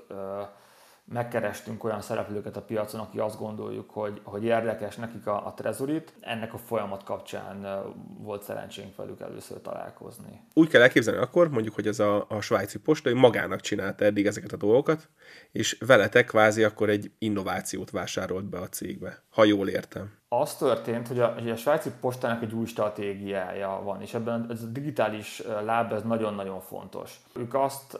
megkerestünk 1.12 1.84
olyan 1.84 2.00
szereplőket 2.00 2.56
a 2.56 2.62
piacon, 2.62 3.00
aki 3.00 3.18
azt 3.18 3.38
gondoljuk, 3.38 3.90
hogy, 3.90 4.20
hogy 4.24 4.44
érdekes 4.44 4.96
nekik 4.96 5.26
a, 5.26 5.46
a 5.46 5.54
trezorit. 5.54 6.12
Ennek 6.20 6.54
a 6.54 6.58
folyamat 6.58 7.02
kapcsán 7.02 7.84
volt 8.18 8.42
szerencsénk 8.42 8.96
velük 8.96 9.20
először 9.20 9.60
találkozni. 9.60 10.40
Úgy 10.54 10.68
kell 10.68 10.82
elképzelni 10.82 11.20
akkor, 11.20 11.50
mondjuk, 11.50 11.74
hogy 11.74 11.86
ez 11.86 11.98
a, 11.98 12.26
a 12.28 12.40
svájci 12.40 12.78
posta 12.78 13.14
magának 13.14 13.60
csinálta 13.60 14.04
eddig 14.04 14.26
ezeket 14.26 14.52
a 14.52 14.56
dolgokat, 14.56 15.08
és 15.52 15.78
veletek 15.86 16.26
kvázi 16.26 16.62
akkor 16.62 16.88
egy 16.88 17.10
innovációt 17.18 17.90
vásárolt 17.90 18.44
be 18.44 18.58
a 18.58 18.68
cégbe, 18.68 19.22
ha 19.30 19.44
jól 19.44 19.68
értem 19.68 20.12
az 20.28 20.54
történt, 20.54 21.08
hogy 21.08 21.20
a, 21.20 21.32
hogy 21.32 21.50
a 21.50 21.56
svájci 21.56 21.90
postának 22.00 22.42
egy 22.42 22.52
új 22.52 22.66
stratégiája 22.66 23.80
van, 23.84 24.00
és 24.02 24.14
ebben 24.14 24.46
ez 24.50 24.62
a 24.62 24.66
digitális 24.66 25.42
láb 25.64 25.92
ez 25.92 26.02
nagyon-nagyon 26.02 26.60
fontos. 26.60 27.20
Ők 27.34 27.54
azt, 27.54 27.94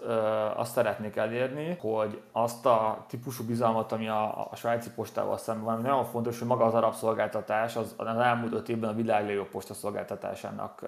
azt 0.56 0.72
szeretnék 0.72 1.16
elérni, 1.16 1.76
hogy 1.80 2.20
azt 2.32 2.66
a 2.66 3.04
típusú 3.08 3.44
bizalmat, 3.44 3.92
ami 3.92 4.08
a, 4.08 4.50
a 4.50 4.56
svájci 4.56 4.90
postával 4.90 5.38
szemben 5.38 5.64
van, 5.64 5.80
nagyon 5.80 6.04
fontos, 6.04 6.38
hogy 6.38 6.48
maga 6.48 6.64
az 6.64 6.74
arab 6.74 6.94
szolgáltatás 6.94 7.76
az, 7.76 7.94
az 7.96 8.06
elmúlt 8.06 8.52
öt 8.52 8.68
évben 8.68 8.90
a 8.90 8.94
világ 8.94 9.26
legjobb 9.26 9.48
posta 9.48 9.74
szolgáltatásának 9.74 10.82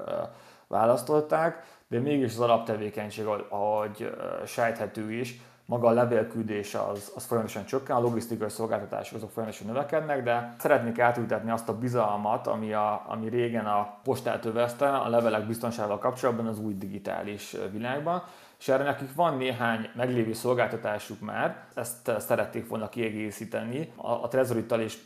választották, 0.67 1.65
de 1.89 1.99
mégis 1.99 2.33
az 2.33 2.41
alaptevékenység, 2.41 3.27
ahogy 3.49 4.17
sejthető 4.47 5.13
is, 5.13 5.41
maga 5.69 5.89
a 5.89 5.93
levélküldés 5.93 6.75
az, 6.75 7.13
az 7.15 7.25
folyamatosan 7.25 7.65
csökken, 7.65 7.97
a 7.97 8.01
logisztikai 8.01 8.49
szolgáltatások 8.49 9.17
azok 9.17 9.31
folyamatosan 9.31 9.67
növekednek, 9.67 10.23
de 10.23 10.55
szeretnék 10.59 10.99
átültetni 10.99 11.51
azt 11.51 11.69
a 11.69 11.79
bizalmat, 11.79 12.47
ami, 12.47 12.73
a, 12.73 13.05
ami 13.09 13.29
régen 13.29 13.67
a 13.67 13.99
postát 14.03 14.45
övezte 14.45 14.89
a 14.89 15.09
levelek 15.09 15.47
biztonságával 15.47 15.99
kapcsolatban 15.99 16.47
az 16.47 16.59
új 16.59 16.75
digitális 16.75 17.57
világban 17.73 18.23
és 18.59 18.69
erre 18.69 18.85
nekik 18.85 19.15
van 19.15 19.37
néhány 19.37 19.91
meglévő 19.95 20.33
szolgáltatásuk 20.33 21.21
már, 21.21 21.67
ezt 21.75 22.11
szerették 22.19 22.69
volna 22.69 22.89
kiegészíteni 22.89 23.93
a, 23.97 24.11
a 24.11 24.29
Trezorittal 24.29 24.81
és 24.81 24.99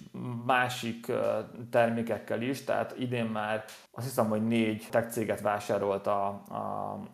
másik 0.46 1.12
termékekkel 1.70 2.42
is, 2.42 2.64
tehát 2.64 2.94
idén 2.98 3.24
már 3.24 3.64
azt 3.90 4.06
hiszem, 4.06 4.28
hogy 4.28 4.46
négy 4.46 4.86
tech 4.90 5.10
céget 5.10 5.40
vásárolt 5.40 6.06
a, 6.06 6.26
a, 6.48 6.54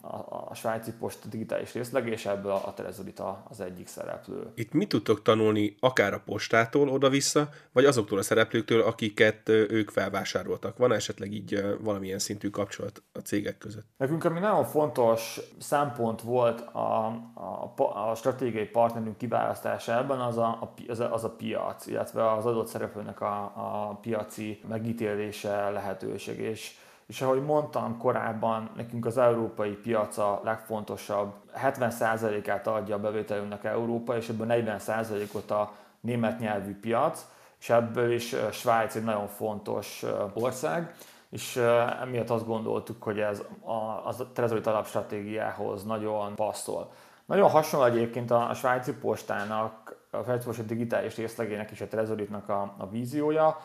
a, 0.00 0.46
a 0.48 0.54
svájci 0.54 0.92
post 0.92 1.28
digitális 1.28 1.72
részleg, 1.72 2.08
és 2.08 2.26
ebből 2.26 2.52
a 2.52 2.72
Trezorita 2.74 3.42
az 3.48 3.60
egyik 3.60 3.86
szereplő. 3.86 4.52
Itt 4.54 4.72
mit 4.72 4.88
tudtok 4.88 5.22
tanulni 5.22 5.76
akár 5.80 6.12
a 6.12 6.22
postától 6.24 6.88
oda-vissza, 6.88 7.48
vagy 7.72 7.84
azoktól 7.84 8.18
a 8.18 8.22
szereplőktől, 8.22 8.82
akiket 8.82 9.48
ők 9.48 9.90
felvásároltak? 9.90 10.76
Van 10.76 10.92
esetleg 10.92 11.32
így 11.32 11.76
valamilyen 11.80 12.18
szintű 12.18 12.48
kapcsolat 12.48 13.02
a 13.12 13.18
cégek 13.18 13.58
között? 13.58 13.86
Nekünk 13.96 14.24
ami 14.24 14.38
nagyon 14.38 14.64
fontos 14.64 15.40
szempont 15.58 16.22
volt 16.28 16.60
a, 16.60 17.06
a, 17.34 18.10
a 18.10 18.14
stratégiai 18.14 18.66
partnerünk 18.66 19.18
kiválasztásában, 19.18 20.20
az 20.20 20.36
a, 20.36 20.72
az, 20.88 21.00
a, 21.00 21.14
az 21.14 21.24
a 21.24 21.30
piac, 21.30 21.86
illetve 21.86 22.32
az 22.32 22.46
adott 22.46 22.66
szereplőnek 22.66 23.20
a, 23.20 23.52
a 23.54 23.98
piaci 24.00 24.60
megítélése 24.68 25.70
lehetőség. 25.70 26.38
És, 26.38 26.76
és 27.06 27.22
ahogy 27.22 27.42
mondtam 27.42 27.98
korábban, 27.98 28.70
nekünk 28.76 29.06
az 29.06 29.18
európai 29.18 29.70
piac 29.70 30.18
a 30.18 30.40
legfontosabb, 30.44 31.32
70%-át 31.64 32.66
adja 32.66 32.94
a 32.94 33.00
bevételünknek 33.00 33.64
Európa, 33.64 34.16
és 34.16 34.28
ebből 34.28 34.46
40%-ot 34.50 35.50
a 35.50 35.72
német 36.00 36.38
nyelvű 36.38 36.78
piac, 36.80 37.26
és 37.60 37.70
ebből 37.70 38.12
is 38.12 38.34
Svájc 38.52 38.94
egy 38.94 39.04
nagyon 39.04 39.26
fontos 39.26 40.04
ország 40.34 40.94
és 41.30 41.56
emiatt 42.00 42.30
azt 42.30 42.46
gondoltuk, 42.46 43.02
hogy 43.02 43.18
ez 43.18 43.42
a, 43.60 43.72
a 44.08 44.14
Trezorit 44.32 44.66
alapstratégiához 44.66 45.84
nagyon 45.84 46.34
passzol. 46.34 46.90
Nagyon 47.24 47.50
hasonló 47.50 47.86
egyébként 47.86 48.30
a, 48.30 48.48
a 48.48 48.54
svájci 48.54 48.94
postának, 48.94 49.96
a 50.10 50.22
svájci 50.22 50.46
posta 50.46 50.62
digitális 50.62 51.16
részlegének 51.16 51.70
és 51.70 51.80
a 51.80 51.88
Trezoritnak 51.88 52.48
a, 52.48 52.74
a 52.78 52.88
víziója. 52.88 53.58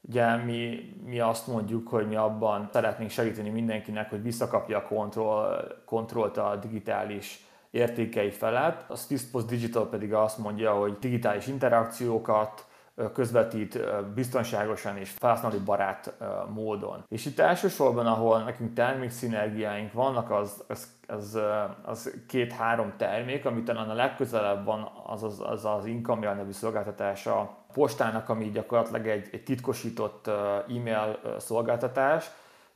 Ugye 0.00 0.36
mi, 0.36 0.92
mi 1.04 1.20
azt 1.20 1.46
mondjuk, 1.46 1.88
hogy 1.88 2.08
mi 2.08 2.16
abban 2.16 2.68
szeretnénk 2.72 3.10
segíteni 3.10 3.48
mindenkinek, 3.48 4.10
hogy 4.10 4.22
visszakapja 4.22 4.78
a 4.78 4.82
kontroll, 4.82 5.82
kontrollt 5.84 6.36
a 6.36 6.56
digitális 6.56 7.44
értékei 7.70 8.30
felett. 8.30 8.90
A 8.90 8.96
Swisspost 8.96 9.46
Digital 9.46 9.88
pedig 9.88 10.14
azt 10.14 10.38
mondja, 10.38 10.72
hogy 10.72 10.98
digitális 10.98 11.46
interakciókat, 11.46 12.66
közvetít 13.12 13.78
biztonságosan 14.14 14.96
és 14.96 15.10
felhasználói 15.10 15.58
barát 15.58 16.14
módon. 16.48 17.04
És 17.08 17.26
itt 17.26 17.38
elsősorban, 17.38 18.06
ahol 18.06 18.42
nekünk 18.42 18.74
termék 18.74 19.10
szinergiáink 19.10 19.92
vannak, 19.92 20.30
az, 20.30 20.64
az, 20.68 20.88
az, 21.06 21.38
az 21.82 22.14
két-három 22.26 22.92
termék, 22.96 23.44
ami 23.44 23.62
talán 23.62 23.90
a 23.90 23.94
legközelebb 23.94 24.64
van, 24.64 24.90
az 25.06 25.22
az, 25.22 25.40
az, 25.44 25.64
az 25.64 25.86
Income 25.86 26.34
nevű 26.34 26.52
szolgáltatása 26.52 27.58
postának, 27.72 28.28
ami 28.28 28.50
gyakorlatilag 28.50 29.06
egy, 29.06 29.28
egy 29.32 29.42
titkosított 29.42 30.26
e-mail 30.68 31.18
szolgáltatás, 31.38 32.30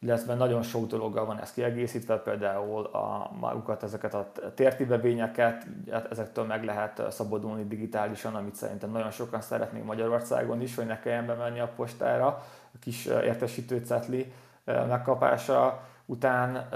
illetve 0.05 0.35
nagyon 0.35 0.63
sok 0.63 0.87
dologgal 0.87 1.25
van 1.25 1.41
ez 1.41 1.53
kiegészítve, 1.53 2.17
például 2.17 2.85
a 2.85 3.31
magukat, 3.41 3.83
ezeket 3.83 4.15
a 4.15 4.33
tértibevényeket, 4.55 5.67
hát 5.91 6.11
ezektől 6.11 6.45
meg 6.45 6.65
lehet 6.65 7.03
szabadulni 7.11 7.65
digitálisan, 7.65 8.35
amit 8.35 8.55
szerintem 8.55 8.91
nagyon 8.91 9.11
sokan 9.11 9.41
szeretnék 9.41 9.85
Magyarországon 9.85 10.61
is, 10.61 10.75
hogy 10.75 10.87
ne 10.87 11.01
kelljen 11.01 11.27
bemenni 11.27 11.61
a 11.61 11.73
postára, 11.77 12.27
a 12.75 12.79
kis 12.81 13.07
értesítő 13.07 13.79
cetli 13.79 14.33
megkapása 14.65 15.83
után, 16.07 16.69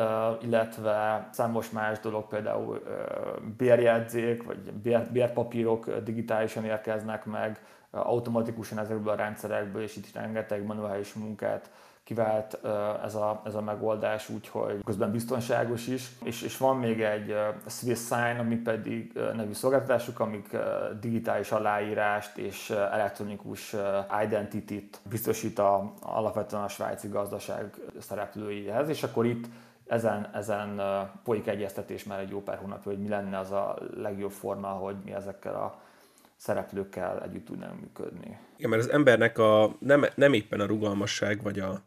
illetve 0.43 1.29
számos 1.33 1.71
más 1.71 2.01
dolog, 2.01 2.29
például 2.29 2.83
bérjegyzék, 3.57 4.45
vagy 4.45 4.73
bérpapírok 5.12 5.99
digitálisan 5.99 6.64
érkeznek 6.64 7.25
meg, 7.25 7.61
automatikusan 7.91 8.79
ezekből 8.79 9.12
a 9.12 9.17
rendszerekből, 9.17 9.83
és 9.83 9.97
itt 9.97 10.14
rengeteg 10.14 10.64
manuális 10.64 11.14
munkát 11.14 11.71
kivált 12.09 12.59
ez 13.05 13.14
a, 13.14 13.42
ez 13.44 13.55
a 13.55 13.61
megoldás, 13.61 14.29
úgyhogy 14.29 14.85
közben 14.85 15.11
biztonságos 15.11 15.87
is. 15.87 16.09
És, 16.25 16.42
és 16.42 16.57
van 16.57 16.77
még 16.77 17.01
egy 17.01 17.35
Swiss 17.66 17.99
Sign, 17.99 18.38
ami 18.38 18.57
pedig 18.57 19.12
nevű 19.35 19.53
szolgáltatásuk, 19.53 20.21
amik 20.21 20.57
digitális 21.01 21.53
aláírást 21.53 22.37
és 22.37 22.71
elektronikus 22.71 23.75
identity-t 24.25 25.01
biztosít 25.11 25.59
a, 25.59 25.92
alapvetően 26.01 26.62
a 26.62 26.68
svájci 26.68 27.09
gazdaság 27.09 27.77
szereplőihez, 27.99 28.88
és 28.88 29.03
akkor 29.03 29.27
itt 29.27 29.47
ezen, 29.87 30.31
ezen 30.35 30.81
folyik 31.25 31.47
egyeztetés 31.47 32.05
már 32.05 32.18
egy 32.18 32.31
jó 32.31 32.42
pár 32.42 32.59
hónapja, 32.59 32.90
hogy 32.90 33.01
mi 33.01 33.09
lenne 33.09 33.38
az 33.38 33.51
a 33.51 33.79
legjobb 33.97 34.33
forma, 34.33 34.68
hogy 34.68 34.97
mi 35.05 35.12
ezekkel 35.12 35.55
a 35.55 35.81
szereplőkkel 36.37 37.23
együtt 37.23 37.44
tudnánk 37.44 37.81
működni. 37.81 38.38
Igen, 38.57 38.71
mert 38.71 38.83
az 38.83 38.90
embernek 38.90 39.38
a, 39.38 39.77
nem, 39.79 40.05
nem 40.14 40.33
éppen 40.33 40.61
a 40.61 40.66
rugalmasság 40.66 41.42
vagy 41.42 41.59
a, 41.59 41.83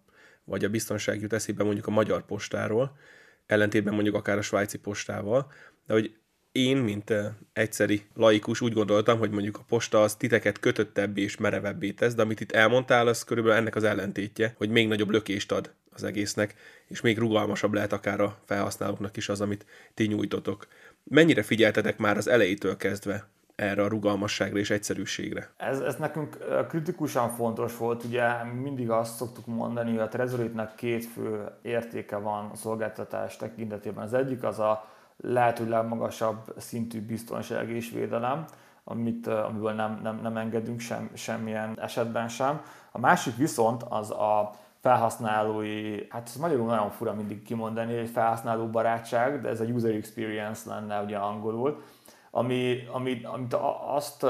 vagy 0.51 0.65
a 0.65 0.69
biztonság 0.69 1.21
jut 1.21 1.33
eszébe 1.33 1.63
mondjuk 1.63 1.87
a 1.87 1.91
magyar 1.91 2.25
postáról, 2.25 2.97
ellentétben 3.45 3.93
mondjuk 3.93 4.15
akár 4.15 4.37
a 4.37 4.41
svájci 4.41 4.77
postával, 4.77 5.51
de 5.87 5.93
hogy 5.93 6.15
én, 6.51 6.77
mint 6.77 7.13
egyszeri 7.53 8.05
laikus 8.15 8.61
úgy 8.61 8.73
gondoltam, 8.73 9.19
hogy 9.19 9.29
mondjuk 9.29 9.57
a 9.57 9.65
posta 9.67 10.01
az 10.01 10.15
titeket 10.15 10.59
kötöttebb 10.59 11.17
és 11.17 11.37
merevebbé 11.37 11.91
tesz, 11.91 12.15
de 12.15 12.21
amit 12.21 12.39
itt 12.39 12.51
elmondtál, 12.51 13.07
az 13.07 13.23
körülbelül 13.23 13.59
ennek 13.59 13.75
az 13.75 13.83
ellentétje, 13.83 14.53
hogy 14.57 14.69
még 14.69 14.87
nagyobb 14.87 15.09
lökést 15.09 15.51
ad 15.51 15.73
az 15.91 16.03
egésznek, 16.03 16.55
és 16.87 17.01
még 17.01 17.17
rugalmasabb 17.17 17.73
lehet 17.73 17.93
akár 17.93 18.19
a 18.19 18.37
felhasználóknak 18.45 19.17
is 19.17 19.29
az, 19.29 19.41
amit 19.41 19.65
ti 19.93 20.05
nyújtotok. 20.05 20.67
Mennyire 21.03 21.43
figyeltetek 21.43 21.97
már 21.97 22.17
az 22.17 22.27
elejétől 22.27 22.77
kezdve 22.77 23.29
erre 23.61 23.83
a 23.83 23.87
rugalmasságra 23.87 24.57
és 24.57 24.69
egyszerűségre. 24.69 25.49
Ez, 25.57 25.79
ez 25.79 25.95
nekünk 25.95 26.37
kritikusan 26.67 27.29
fontos 27.29 27.77
volt, 27.77 28.03
ugye 28.03 28.43
mindig 28.43 28.89
azt 28.89 29.15
szoktuk 29.15 29.45
mondani, 29.45 29.89
hogy 29.89 29.99
a 29.99 30.07
Trezoritnek 30.07 30.75
két 30.75 31.05
fő 31.05 31.51
értéke 31.61 32.17
van 32.17 32.49
a 32.53 32.55
szolgáltatás 32.55 33.37
tekintetében. 33.37 34.03
Az 34.03 34.13
egyik 34.13 34.43
az 34.43 34.59
a 34.59 34.85
lehető 35.17 35.69
legmagasabb 35.69 36.53
szintű 36.57 37.01
biztonság 37.01 37.69
és 37.69 37.89
védelem, 37.89 38.45
amit, 38.83 39.27
amiből 39.27 39.71
nem, 39.71 39.99
nem, 40.03 40.19
nem 40.21 40.37
engedünk 40.37 40.79
sem, 40.79 41.09
semmilyen 41.13 41.79
esetben 41.79 42.27
sem. 42.27 42.61
A 42.91 42.99
másik 42.99 43.35
viszont 43.35 43.83
az 43.89 44.11
a 44.11 44.51
felhasználói, 44.81 46.05
hát 46.09 46.27
ez 46.27 46.35
magyarul 46.35 46.65
nagyon 46.65 46.89
fura 46.89 47.13
mindig 47.13 47.43
kimondani, 47.43 47.93
egy 47.93 48.09
felhasználó 48.09 48.67
barátság, 48.67 49.41
de 49.41 49.49
ez 49.49 49.61
a 49.61 49.63
user 49.63 49.95
experience 49.95 50.69
lenne 50.69 51.01
ugye 51.01 51.17
angolul 51.17 51.83
ami, 52.31 52.87
ami, 52.91 53.21
amit 53.23 53.53
azt 53.87 54.25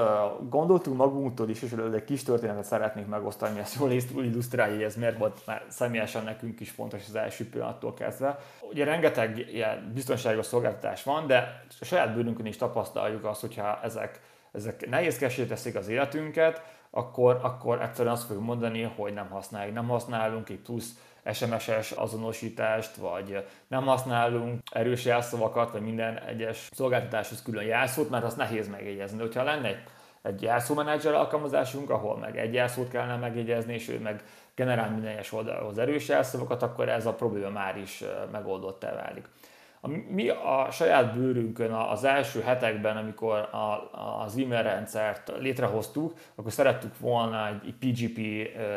gondoltunk 0.49 0.97
magunktól 0.97 1.49
is, 1.49 1.61
és 1.61 1.71
egy 1.93 2.03
kis 2.03 2.23
történetet 2.23 2.63
szeretnék 2.63 3.07
megosztani, 3.07 3.59
ezt 3.59 3.79
jól 3.79 3.91
illusztrálja, 4.23 4.73
hogy 4.73 4.83
ez 4.83 4.95
miért 4.95 5.17
volt 5.17 5.41
már 5.45 5.65
személyesen 5.67 6.23
nekünk 6.23 6.59
is 6.59 6.69
fontos 6.69 7.01
az 7.07 7.15
első 7.15 7.49
pillanattól 7.49 7.93
kezdve. 7.93 8.39
Ugye 8.61 8.83
rengeteg 8.83 9.37
ilyen 9.37 9.91
biztonságos 9.93 10.45
szolgáltatás 10.45 11.03
van, 11.03 11.27
de 11.27 11.63
a 11.79 11.85
saját 11.85 12.13
bőrünkön 12.13 12.45
is 12.45 12.57
tapasztaljuk 12.57 13.25
azt, 13.25 13.41
hogyha 13.41 13.79
ezek, 13.83 14.21
ezek 14.51 14.89
nehézkesé 14.89 15.45
teszik 15.45 15.75
az 15.75 15.87
életünket, 15.87 16.61
akkor, 16.89 17.39
akkor 17.43 17.81
egyszerűen 17.81 18.13
azt 18.13 18.25
fogjuk 18.25 18.45
mondani, 18.45 18.81
hogy 18.81 19.13
nem 19.13 19.29
használjuk, 19.29 19.75
nem 19.75 19.87
használunk 19.87 20.49
egy 20.49 20.59
plusz 20.59 20.95
SMS-es 21.33 21.91
azonosítást, 21.91 22.95
vagy 22.95 23.45
nem 23.67 23.85
használunk 23.85 24.59
erős 24.71 25.05
jelszavakat, 25.05 25.71
vagy 25.71 25.81
minden 25.81 26.17
egyes 26.19 26.69
szolgáltatáshoz 26.71 27.41
külön 27.41 27.65
jelszót, 27.65 28.09
mert 28.09 28.23
azt 28.23 28.37
nehéz 28.37 28.67
megjegyezni. 28.67 29.19
Hogyha 29.19 29.43
lenne 29.43 29.67
egy, 29.67 29.83
egy 30.21 30.41
jelszómenedzser 30.41 31.13
alkalmazásunk, 31.13 31.89
ahol 31.89 32.17
meg 32.17 32.37
egy 32.37 32.53
jelszót 32.53 32.89
kellene 32.89 33.15
megjegyezni, 33.15 33.73
és 33.73 33.89
ő 33.89 33.99
meg 33.99 34.23
generál 34.55 34.89
minden 34.89 35.11
egyes 35.11 35.31
oldalhoz 35.31 35.77
erős 35.77 36.07
jelszavakat, 36.07 36.61
akkor 36.61 36.89
ez 36.89 37.05
a 37.05 37.13
probléma 37.13 37.49
már 37.49 37.77
is 37.77 38.03
megoldott 38.31 38.81
válik. 38.81 39.27
Mi 40.09 40.29
a 40.29 40.67
saját 40.71 41.13
bőrünkön 41.17 41.71
az 41.71 42.03
első 42.03 42.41
hetekben, 42.41 42.97
amikor 42.97 43.37
a, 43.37 43.91
az 44.23 44.37
e-mail 44.37 44.63
rendszert 44.63 45.31
létrehoztuk, 45.39 46.13
akkor 46.35 46.51
szerettük 46.51 46.99
volna 46.99 47.47
egy 47.47 47.73
PGP 47.79 48.19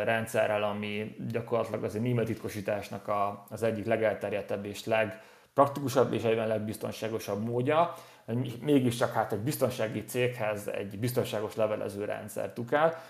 rendszerrel, 0.05 0.63
ami 0.63 1.17
gyakorlatilag 1.29 1.85
az 1.85 1.95
e-mail 1.95 2.25
titkosításnak 2.25 3.09
a, 3.09 3.47
az 3.51 3.63
egyik 3.63 3.87
legelterjedtebb 3.87 4.65
és 4.65 4.85
legpraktikusabb 4.85 6.13
és 6.13 6.23
egyben 6.23 6.49
legbiztonságosabb 6.49 7.45
módja. 7.45 7.95
Mégiscsak 8.61 9.13
hát 9.13 9.33
egy 9.33 9.39
biztonsági 9.39 10.05
céghez 10.05 10.69
egy 10.69 10.99
biztonságos 10.99 11.57
levelező 11.57 12.05
rendszer 12.05 12.53
tukál, 12.53 13.03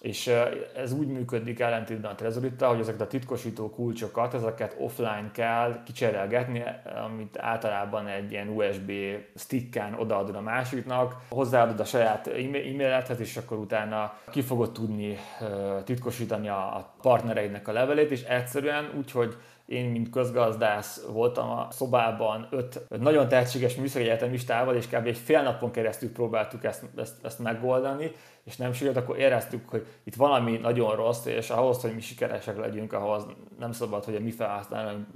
és 0.00 0.30
ez 0.76 0.92
úgy 0.92 1.06
működik 1.06 1.60
ellentétben 1.60 2.10
a 2.10 2.14
Trezorittal, 2.14 2.68
hogy 2.68 2.80
ezeket 2.80 3.00
a 3.00 3.06
titkosító 3.06 3.70
kulcsokat, 3.70 4.34
ezeket 4.34 4.76
offline 4.78 5.30
kell 5.32 5.82
kicserélgetni, 5.84 6.62
amit 7.04 7.38
általában 7.38 8.06
egy 8.06 8.32
ilyen 8.32 8.48
USB 8.48 8.92
sticken 9.36 9.94
odaadod 9.94 10.34
a 10.34 10.40
másiknak, 10.40 11.14
hozzáadod 11.28 11.80
a 11.80 11.84
saját 11.84 12.26
e-mailethez, 12.26 13.20
és 13.20 13.36
akkor 13.36 13.58
utána 13.58 14.14
ki 14.30 14.42
fogod 14.42 14.72
tudni 14.72 15.16
titkosítani 15.84 16.48
a 16.48 16.94
partnereidnek 17.02 17.68
a 17.68 17.72
levelét, 17.72 18.10
és 18.10 18.22
egyszerűen 18.22 18.90
úgy, 18.98 19.10
hogy 19.10 19.36
én, 19.70 19.90
mint 19.90 20.10
közgazdász 20.10 21.04
voltam 21.12 21.50
a 21.50 21.68
szobában 21.70 22.48
öt 22.50 22.80
nagyon 22.88 23.28
tehetséges 23.28 23.74
műszaki 23.74 24.04
egyetemistával, 24.04 24.76
és 24.76 24.86
kb. 24.86 25.06
egy 25.06 25.18
fél 25.18 25.42
napon 25.42 25.70
keresztül 25.70 26.12
próbáltuk 26.12 26.64
ezt, 26.64 26.84
ezt, 26.96 27.24
ezt 27.24 27.38
megoldani, 27.38 28.12
és 28.44 28.56
nem 28.56 28.72
sikerült, 28.72 28.96
akkor 28.96 29.18
éreztük, 29.18 29.68
hogy 29.68 29.86
itt 30.04 30.14
valami 30.14 30.56
nagyon 30.56 30.96
rossz, 30.96 31.26
és 31.26 31.50
ahhoz, 31.50 31.80
hogy 31.80 31.94
mi 31.94 32.00
sikeresek 32.00 32.56
legyünk, 32.58 32.92
ahhoz 32.92 33.26
nem 33.58 33.72
szabad, 33.72 34.04
hogy 34.04 34.14
a 34.14 34.20
mi 34.20 34.30
felhasználóink 34.30 35.06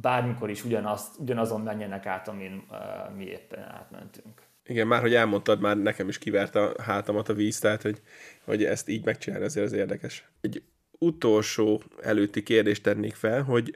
bármikor 0.00 0.50
is 0.50 0.64
ugyanazt, 0.64 1.18
ugyanazon 1.18 1.60
menjenek 1.60 2.06
át, 2.06 2.28
amin 2.28 2.64
uh, 2.70 3.16
mi 3.16 3.24
éppen 3.24 3.62
átmentünk. 3.62 4.42
Igen, 4.64 4.86
már 4.86 5.00
hogy 5.00 5.14
elmondtad, 5.14 5.60
már 5.60 5.76
nekem 5.76 6.08
is 6.08 6.18
kivert 6.18 6.54
a 6.54 6.72
hátamat 6.82 7.28
a 7.28 7.34
víz, 7.34 7.58
tehát 7.58 7.82
hogy, 7.82 8.00
hogy 8.44 8.64
ezt 8.64 8.88
így 8.88 9.04
megcsinálni 9.04 9.44
azért 9.44 9.66
az 9.66 9.72
érdekes. 9.72 10.28
Egy 10.40 10.62
utolsó 11.00 11.82
előtti 12.02 12.42
kérdést 12.42 12.82
tennék 12.82 13.14
fel, 13.14 13.42
hogy 13.42 13.74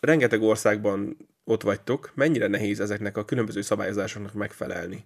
rengeteg 0.00 0.42
országban 0.42 1.16
ott 1.44 1.62
vagytok, 1.62 2.12
mennyire 2.14 2.46
nehéz 2.46 2.80
ezeknek 2.80 3.16
a 3.16 3.24
különböző 3.24 3.60
szabályozásoknak 3.60 4.32
megfelelni? 4.32 5.04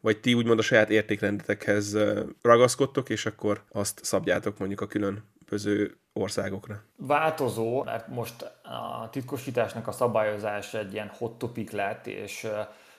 Vagy 0.00 0.20
ti 0.20 0.34
úgymond 0.34 0.58
a 0.58 0.62
saját 0.62 0.90
értékrendetekhez 0.90 1.96
ragaszkodtok, 2.42 3.08
és 3.08 3.26
akkor 3.26 3.62
azt 3.72 4.04
szabjátok 4.04 4.58
mondjuk 4.58 4.80
a 4.80 4.86
különböző 4.86 5.96
országokra? 6.12 6.82
Változó, 6.96 7.82
mert 7.82 8.08
most 8.08 8.42
a 8.62 9.08
titkosításnak 9.10 9.88
a 9.88 9.92
szabályozás 9.92 10.74
egy 10.74 10.92
ilyen 10.92 11.10
hot 11.18 11.38
topic 11.38 11.70
lett, 11.70 12.06
és 12.06 12.48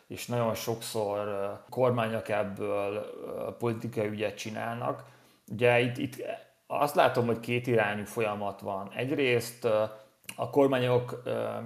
és 0.08 0.26
nagyon 0.26 0.56
sokszor 0.56 1.28
kormányok 1.70 2.30
ebből 2.30 3.06
politikai 3.60 4.08
ügyet 4.08 4.38
csinálnak. 4.38 5.04
Ugye 5.52 5.80
itt, 5.80 5.98
itt 5.98 6.24
azt 6.68 6.96
látom, 6.96 7.26
hogy 7.26 7.40
két 7.40 7.68
irányú 7.68 8.06
folyamat 8.06 8.62
van. 8.62 8.92
Egyrészt 8.96 9.68
a 10.36 10.50
kormányok, 10.50 11.24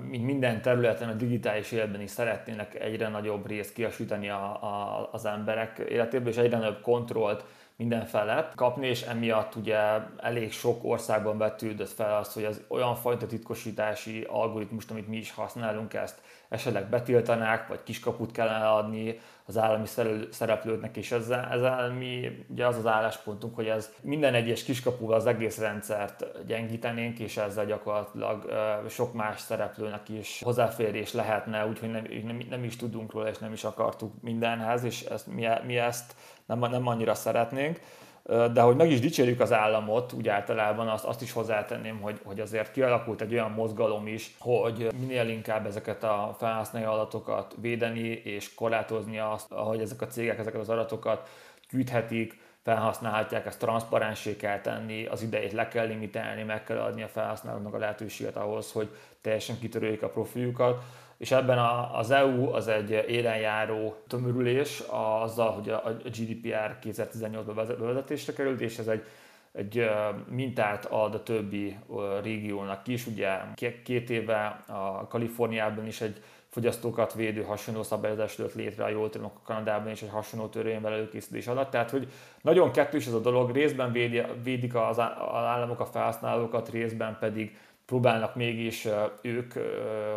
mint 0.09 0.25
minden 0.25 0.61
területen, 0.61 1.09
a 1.09 1.13
digitális 1.13 1.71
életben 1.71 2.01
is 2.01 2.09
szeretnének 2.09 2.75
egyre 2.75 3.07
nagyobb 3.07 3.47
részt 3.47 3.73
kiasítani 3.73 4.29
a, 4.29 4.63
a, 4.63 5.09
az 5.11 5.25
emberek 5.25 5.77
életéből, 5.89 6.27
és 6.27 6.37
egyre 6.37 6.57
nagyobb 6.57 6.81
kontrollt 6.81 7.43
minden 7.75 8.05
felett 8.05 8.55
kapni, 8.55 8.87
és 8.87 9.01
emiatt 9.01 9.55
ugye 9.55 9.77
elég 10.17 10.51
sok 10.51 10.83
országban 10.83 11.37
vetődött 11.37 11.89
fel 11.89 12.17
az, 12.17 12.33
hogy 12.33 12.45
az 12.45 12.61
olyan 12.67 12.95
fajta 12.95 13.25
titkosítási 13.25 14.25
algoritmust, 14.29 14.91
amit 14.91 15.07
mi 15.07 15.17
is 15.17 15.31
használunk, 15.31 15.93
ezt 15.93 16.21
esetleg 16.49 16.89
betiltanák, 16.89 17.67
vagy 17.67 17.83
kiskaput 17.83 18.31
kellene 18.31 18.69
adni 18.69 19.19
az 19.47 19.57
állami 19.57 19.85
szereplőknek, 20.29 20.97
és 20.97 21.11
ezzel, 21.11 21.47
ezzel 21.51 21.91
mi 21.91 22.45
ugye 22.47 22.67
az 22.67 22.77
az 22.77 22.85
álláspontunk, 22.85 23.55
hogy 23.55 23.67
ez 23.67 23.93
minden 24.01 24.33
egyes 24.33 24.63
kiskapuval 24.63 25.15
az 25.15 25.25
egész 25.25 25.57
rendszert 25.57 26.45
gyengítenénk, 26.45 27.19
és 27.19 27.37
ezzel 27.37 27.65
gyakorlatilag 27.65 28.51
sok 28.89 29.13
más 29.13 29.39
szereplőnek 29.39 30.09
is 30.09 30.41
hozzáférés 30.43 31.13
lehetne, 31.13 31.65
úgyhogy 31.65 31.91
nem, 31.91 32.07
nem, 32.23 32.39
nem 32.49 32.63
is 32.63 32.75
tudunk 32.75 33.11
róla, 33.11 33.29
és 33.29 33.37
nem 33.37 33.53
is 33.53 33.63
akartuk 33.63 34.21
mindenhez, 34.21 34.83
és 34.83 35.01
ezt, 35.01 35.27
mi, 35.27 35.47
mi 35.65 35.77
ezt 35.77 36.15
nem, 36.45 36.59
nem 36.59 36.87
annyira 36.87 37.13
szeretnénk. 37.13 37.79
De 38.27 38.61
hogy 38.61 38.75
meg 38.75 38.91
is 38.91 38.99
dicsérjük 38.99 39.39
az 39.39 39.53
államot, 39.53 40.13
úgy 40.13 40.27
általában 40.27 40.87
azt, 40.87 41.03
azt 41.03 41.21
is 41.21 41.31
hozzátenném, 41.31 41.99
hogy, 42.01 42.19
hogy 42.23 42.39
azért 42.39 42.71
kialakult 42.71 43.21
egy 43.21 43.33
olyan 43.33 43.51
mozgalom 43.51 44.07
is, 44.07 44.35
hogy 44.39 44.87
minél 44.99 45.27
inkább 45.27 45.65
ezeket 45.65 46.03
a 46.03 46.35
felhasználói 46.39 46.93
adatokat 46.93 47.55
védeni 47.61 48.07
és 48.07 48.53
korlátozni 48.53 49.19
azt, 49.19 49.51
ahogy 49.51 49.81
ezek 49.81 50.01
a 50.01 50.07
cégek 50.07 50.39
ezeket 50.39 50.61
az 50.61 50.69
adatokat 50.69 51.29
gyűjthetik, 51.69 52.39
felhasználhatják, 52.63 53.45
ezt 53.45 53.59
transzparensé 53.59 54.35
kell 54.35 54.61
tenni, 54.61 55.05
az 55.05 55.21
idejét 55.21 55.51
le 55.51 55.67
kell 55.67 55.87
limitálni, 55.87 56.43
meg 56.43 56.63
kell 56.63 56.77
adni 56.77 57.03
a 57.03 57.07
felhasználóknak 57.07 57.73
a 57.73 57.77
lehetőséget 57.77 58.35
ahhoz, 58.35 58.71
hogy 58.71 58.89
teljesen 59.21 59.59
kitörőjék 59.59 60.01
a 60.01 60.09
profiljukat 60.09 60.83
és 61.17 61.31
ebben 61.31 61.57
a, 61.57 61.97
az 61.97 62.11
EU 62.11 62.49
az 62.53 62.67
egy 62.67 63.05
élenjáró 63.07 63.95
tömörülés 64.07 64.83
azzal, 65.23 65.51
hogy 65.51 65.69
a, 65.69 65.85
a 65.85 65.91
GDPR 66.03 66.77
2018-ban 66.83 67.75
bevezetésre 67.79 68.33
került, 68.33 68.61
és 68.61 68.77
ez 68.77 68.87
egy, 68.87 69.03
egy 69.51 69.89
mintát 70.29 70.85
ad 70.85 71.13
a 71.13 71.23
többi 71.23 71.77
régiónak 72.21 72.87
is. 72.87 73.07
Ugye 73.07 73.37
két 73.83 74.09
éve 74.09 74.63
a 74.67 75.07
Kaliforniában 75.07 75.87
is 75.87 76.01
egy 76.01 76.21
fogyasztókat 76.49 77.13
védő 77.13 77.43
hasonló 77.43 77.83
szabályozás 77.83 78.37
lőtt 78.37 78.53
létre, 78.53 78.83
a 78.83 78.89
jól 78.89 79.09
tudom, 79.09 79.31
a 79.35 79.41
Kanadában 79.45 79.91
is 79.91 80.01
egy 80.01 80.09
hasonló 80.09 80.47
törvényvel 80.47 80.93
előkészítés 80.93 81.47
alatt. 81.47 81.69
Tehát, 81.69 81.89
hogy 81.89 82.07
nagyon 82.41 82.71
kettős 82.71 83.07
ez 83.07 83.13
a 83.13 83.19
dolog, 83.19 83.51
részben 83.51 83.91
védi, 83.91 84.21
védik 84.43 84.75
az 84.75 84.99
államok 84.99 85.79
a 85.79 85.85
felhasználókat, 85.85 86.69
részben 86.69 87.17
pedig 87.19 87.57
próbálnak 87.87 88.35
mégis 88.35 88.87
ők 89.21 89.53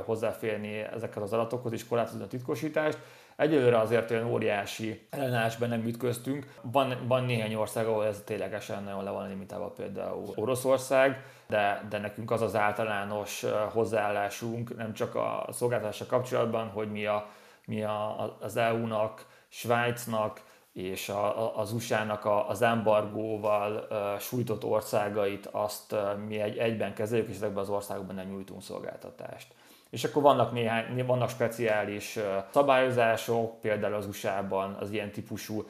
hozzáférni 0.05 0.79
ezekhez 0.79 1.23
az 1.23 1.33
adatokhoz 1.33 1.73
és 1.73 1.87
korlátozni 1.87 2.23
a 2.23 2.27
titkosítást. 2.27 2.99
Egyelőre 3.37 3.79
azért 3.79 4.11
olyan 4.11 4.27
óriási 4.27 5.07
ellenállásban 5.11 5.69
nem 5.69 5.87
ütköztünk. 5.87 6.55
Van, 6.63 6.97
van 7.07 7.25
néhány 7.25 7.55
ország, 7.55 7.87
ahol 7.87 8.07
ez 8.07 8.23
ténylegesen 8.25 8.83
nagyon 8.83 9.05
le 9.05 9.11
van 9.11 9.29
limitálva, 9.29 9.71
például 9.71 10.33
Oroszország, 10.35 11.25
de, 11.47 11.87
de 11.89 11.99
nekünk 11.99 12.31
az 12.31 12.43
az 12.43 12.57
általános 12.57 13.45
hozzáállásunk, 13.73 14.77
nem 14.77 14.93
csak 14.93 15.15
a 15.15 15.49
szolgáltatása 15.53 16.07
kapcsolatban, 16.07 16.69
hogy 16.69 16.91
mi, 16.91 17.07
a, 17.07 17.27
mi 17.67 17.83
a, 17.83 18.37
az 18.41 18.57
EU-nak, 18.57 19.27
Svájcnak, 19.49 20.41
és 20.83 21.09
a, 21.09 21.59
az 21.59 21.73
USA-nak 21.73 22.29
az 22.49 22.63
embargóval 22.63 23.87
sújtott 24.21 24.65
országait 24.65 25.47
azt 25.47 25.95
mi 26.27 26.41
egy, 26.41 26.57
egyben 26.57 26.95
kezeljük, 26.95 27.29
és 27.29 27.35
ezekben 27.35 27.63
az 27.63 27.69
országokban 27.69 28.15
nem 28.15 28.29
nyújtunk 28.29 28.63
szolgáltatást. 28.63 29.47
És 29.91 30.05
akkor 30.05 30.23
vannak 30.23 30.53
néhány, 30.53 31.05
vannak 31.07 31.31
speciális 31.31 32.19
szabályozások, 32.53 33.61
például 33.61 33.95
az 33.95 34.07
USA-ban 34.07 34.77
az 34.81 34.91
ilyen 34.91 35.11
típusú 35.11 35.65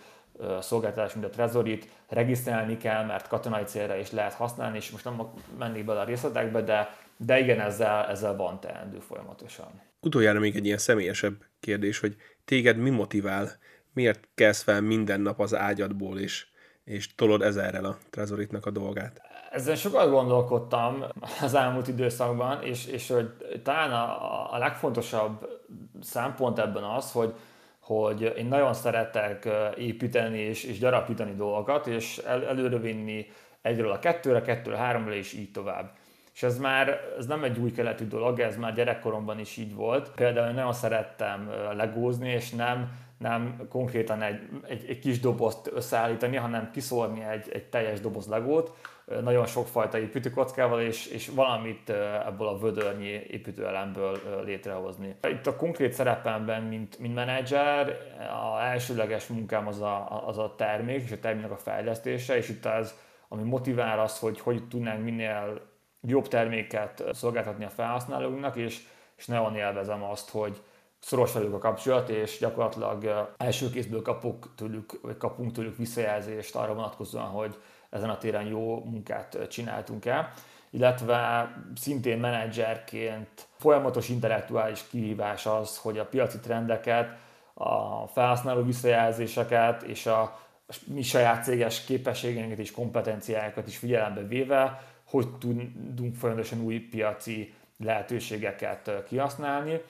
szolgáltatás, 0.60 1.14
mint 1.14 1.26
a 1.26 1.30
Trezorit, 1.30 1.88
regisztrálni 2.08 2.76
kell, 2.76 3.04
mert 3.04 3.28
katonai 3.28 3.64
célra 3.64 3.96
is 3.96 4.10
lehet 4.10 4.32
használni, 4.32 4.76
és 4.76 4.90
most 4.90 5.04
nem 5.04 5.20
mennék 5.58 5.84
bele 5.84 6.00
a 6.00 6.04
részletekbe, 6.04 6.62
de, 6.62 6.96
de 7.16 7.38
igen, 7.38 7.60
ezzel, 7.60 8.06
ezzel 8.06 8.36
van 8.36 8.60
teendő 8.60 8.98
folyamatosan. 8.98 9.80
Utoljára 10.00 10.38
még 10.38 10.56
egy 10.56 10.66
ilyen 10.66 10.78
személyesebb 10.78 11.34
kérdés, 11.60 11.98
hogy 11.98 12.16
téged 12.44 12.76
mi 12.76 12.90
motivál 12.90 13.58
miért 14.00 14.28
kezd 14.34 14.62
fel 14.62 14.80
minden 14.80 15.20
nap 15.20 15.40
az 15.40 15.54
ágyadból, 15.54 16.18
és, 16.18 16.46
és 16.84 17.14
tolod 17.14 17.42
ezerrel 17.42 17.84
a 17.84 17.96
Trezoritnak 18.10 18.66
a 18.66 18.70
dolgát? 18.70 19.20
Ezzel 19.50 19.74
sokat 19.74 20.10
gondolkodtam 20.10 21.04
az 21.40 21.54
elmúlt 21.54 21.88
időszakban, 21.88 22.62
és, 22.62 22.86
és 22.86 23.08
hogy 23.08 23.30
talán 23.62 23.92
a, 23.92 24.54
a 24.54 24.58
legfontosabb 24.58 25.48
szempont 26.00 26.58
ebben 26.58 26.82
az, 26.82 27.12
hogy, 27.12 27.34
hogy 27.80 28.32
én 28.36 28.46
nagyon 28.46 28.74
szeretek 28.74 29.48
építeni 29.76 30.38
és, 30.38 30.64
és 30.64 30.78
gyarapítani 30.78 31.34
dolgokat, 31.34 31.86
és 31.86 32.18
el, 32.18 32.46
előrevinni 32.46 33.26
egyről 33.62 33.90
a 33.90 33.98
kettőre, 33.98 34.40
kettőre 34.40 34.76
háromra, 34.76 35.14
és 35.14 35.32
így 35.32 35.50
tovább. 35.50 35.92
És 36.34 36.42
ez 36.42 36.58
már 36.58 37.00
ez 37.18 37.26
nem 37.26 37.44
egy 37.44 37.58
új 37.58 37.72
keletű 37.72 38.06
dolog, 38.06 38.40
ez 38.40 38.56
már 38.56 38.74
gyerekkoromban 38.74 39.38
is 39.38 39.56
így 39.56 39.74
volt. 39.74 40.10
Például 40.10 40.48
én 40.48 40.54
nagyon 40.54 40.72
szerettem 40.72 41.50
legózni, 41.76 42.28
és 42.28 42.50
nem 42.50 43.08
nem 43.20 43.66
konkrétan 43.68 44.22
egy, 44.22 44.48
egy, 44.68 44.84
egy 44.88 44.98
kis 44.98 45.20
dobozt 45.20 45.70
összeállítani, 45.74 46.36
hanem 46.36 46.70
kiszórni 46.70 47.24
egy, 47.24 47.48
egy 47.52 47.64
teljes 47.64 48.00
doboz 48.00 48.26
legót, 48.26 48.72
nagyon 49.22 49.46
sokfajta 49.46 49.98
építőkockával, 49.98 50.80
és, 50.80 51.06
és 51.06 51.28
valamit 51.28 51.90
ebből 52.26 52.46
a 52.46 52.58
vödörnyi 52.58 53.08
építőelemből 53.08 54.20
létrehozni. 54.44 55.16
Itt 55.28 55.46
a 55.46 55.56
konkrét 55.56 55.92
szerepemben, 55.92 56.62
mint, 56.62 56.98
mint 56.98 57.14
menedzser, 57.14 57.96
a 58.54 58.62
elsőleges 58.62 59.26
munkám 59.26 59.66
az 59.66 59.80
a, 59.80 60.26
az 60.26 60.38
a 60.38 60.54
termék 60.56 61.02
és 61.02 61.12
a 61.12 61.18
terméknek 61.18 61.50
a 61.50 61.56
fejlesztése, 61.56 62.36
és 62.36 62.48
itt 62.48 62.64
az, 62.64 62.94
ami 63.28 63.42
motivál 63.42 64.00
az, 64.00 64.18
hogy 64.18 64.40
hogy 64.40 64.68
tudnánk 64.68 65.04
minél 65.04 65.60
jobb 66.02 66.28
terméket 66.28 67.04
szolgáltatni 67.12 67.64
a 67.64 67.68
felhasználóknak, 67.68 68.56
és, 68.56 68.82
és 69.16 69.26
nagyon 69.26 69.56
élvezem 69.56 70.02
azt, 70.02 70.30
hogy, 70.30 70.62
szoros 71.00 71.32
velük 71.32 71.54
a 71.54 71.58
kapcsolat, 71.58 72.08
és 72.08 72.38
gyakorlatilag 72.38 73.28
első 73.36 73.70
kézből 73.70 74.02
kapunk 74.02 74.54
tőlük, 74.54 74.98
vagy 75.02 75.16
kapunk 75.16 75.52
tőlük 75.52 75.76
visszajelzést 75.76 76.54
arra 76.54 76.74
vonatkozóan, 76.74 77.26
hogy 77.26 77.58
ezen 77.90 78.10
a 78.10 78.18
téren 78.18 78.46
jó 78.46 78.84
munkát 78.84 79.46
csináltunk 79.48 80.04
el, 80.04 80.32
illetve 80.70 81.50
szintén 81.76 82.18
menedzserként 82.18 83.48
folyamatos 83.58 84.08
intellektuális 84.08 84.86
kihívás 84.90 85.46
az, 85.46 85.78
hogy 85.78 85.98
a 85.98 86.06
piaci 86.06 86.38
trendeket, 86.38 87.18
a 87.54 88.06
felhasználó 88.06 88.62
visszajelzéseket 88.62 89.82
és 89.82 90.06
a 90.06 90.38
mi 90.86 91.02
saját 91.02 91.44
céges 91.44 91.84
képességeinket 91.84 92.58
és 92.58 92.70
kompetenciákat 92.70 93.66
is 93.66 93.76
figyelembe 93.76 94.22
véve, 94.22 94.82
hogy 95.04 95.28
tudunk 95.38 96.14
folyamatosan 96.14 96.60
új 96.60 96.78
piaci 96.78 97.54
lehetőségeket 97.78 99.04
kihasználni 99.08 99.80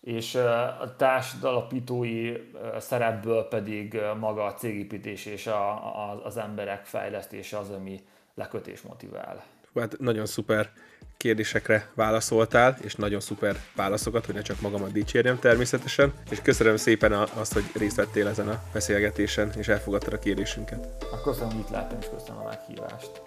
és 0.00 0.34
a 0.80 0.94
társadalapítói 0.96 2.32
szerepből 2.78 3.48
pedig 3.48 4.00
maga 4.18 4.44
a 4.44 4.54
cégépítés 4.54 5.26
és 5.26 5.46
a, 5.46 5.70
a, 5.70 6.20
az 6.24 6.36
emberek 6.36 6.84
fejlesztése 6.84 7.58
az, 7.58 7.70
ami 7.70 8.00
lekötés 8.34 8.80
motivál. 8.80 9.44
Hát 9.74 9.98
nagyon 9.98 10.26
szuper 10.26 10.70
kérdésekre 11.16 11.90
válaszoltál, 11.94 12.76
és 12.80 12.94
nagyon 12.94 13.20
szuper 13.20 13.56
válaszokat, 13.76 14.26
hogy 14.26 14.34
ne 14.34 14.42
csak 14.42 14.60
magamat 14.60 14.92
dicsérjem 14.92 15.38
természetesen, 15.38 16.12
és 16.30 16.42
köszönöm 16.42 16.76
szépen 16.76 17.12
azt, 17.12 17.52
hogy 17.52 17.64
részt 17.74 17.96
vettél 17.96 18.26
ezen 18.26 18.48
a 18.48 18.62
beszélgetésen, 18.72 19.52
és 19.56 19.68
elfogadtad 19.68 20.12
a 20.12 20.18
kérdésünket. 20.18 21.04
Köszönöm, 21.24 21.48
hogy 21.48 21.58
itt 21.58 21.70
láttam, 21.70 21.98
és 22.00 22.06
köszönöm 22.16 22.40
a 22.40 22.44
meghívást. 22.44 23.22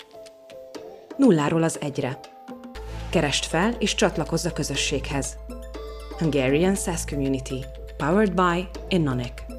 Nulláról 1.17 1.63
az 1.63 1.79
egyre. 1.81 2.19
Kerest 3.09 3.45
fel, 3.45 3.75
és 3.79 3.95
csatlakozz 3.95 4.45
a 4.45 4.53
közösséghez. 4.53 5.37
Hungarian 6.21 6.75
SaaS 6.75 7.03
Community, 7.03 7.65
powered 7.97 8.35
by 8.35 8.67
Innonic. 8.91 9.50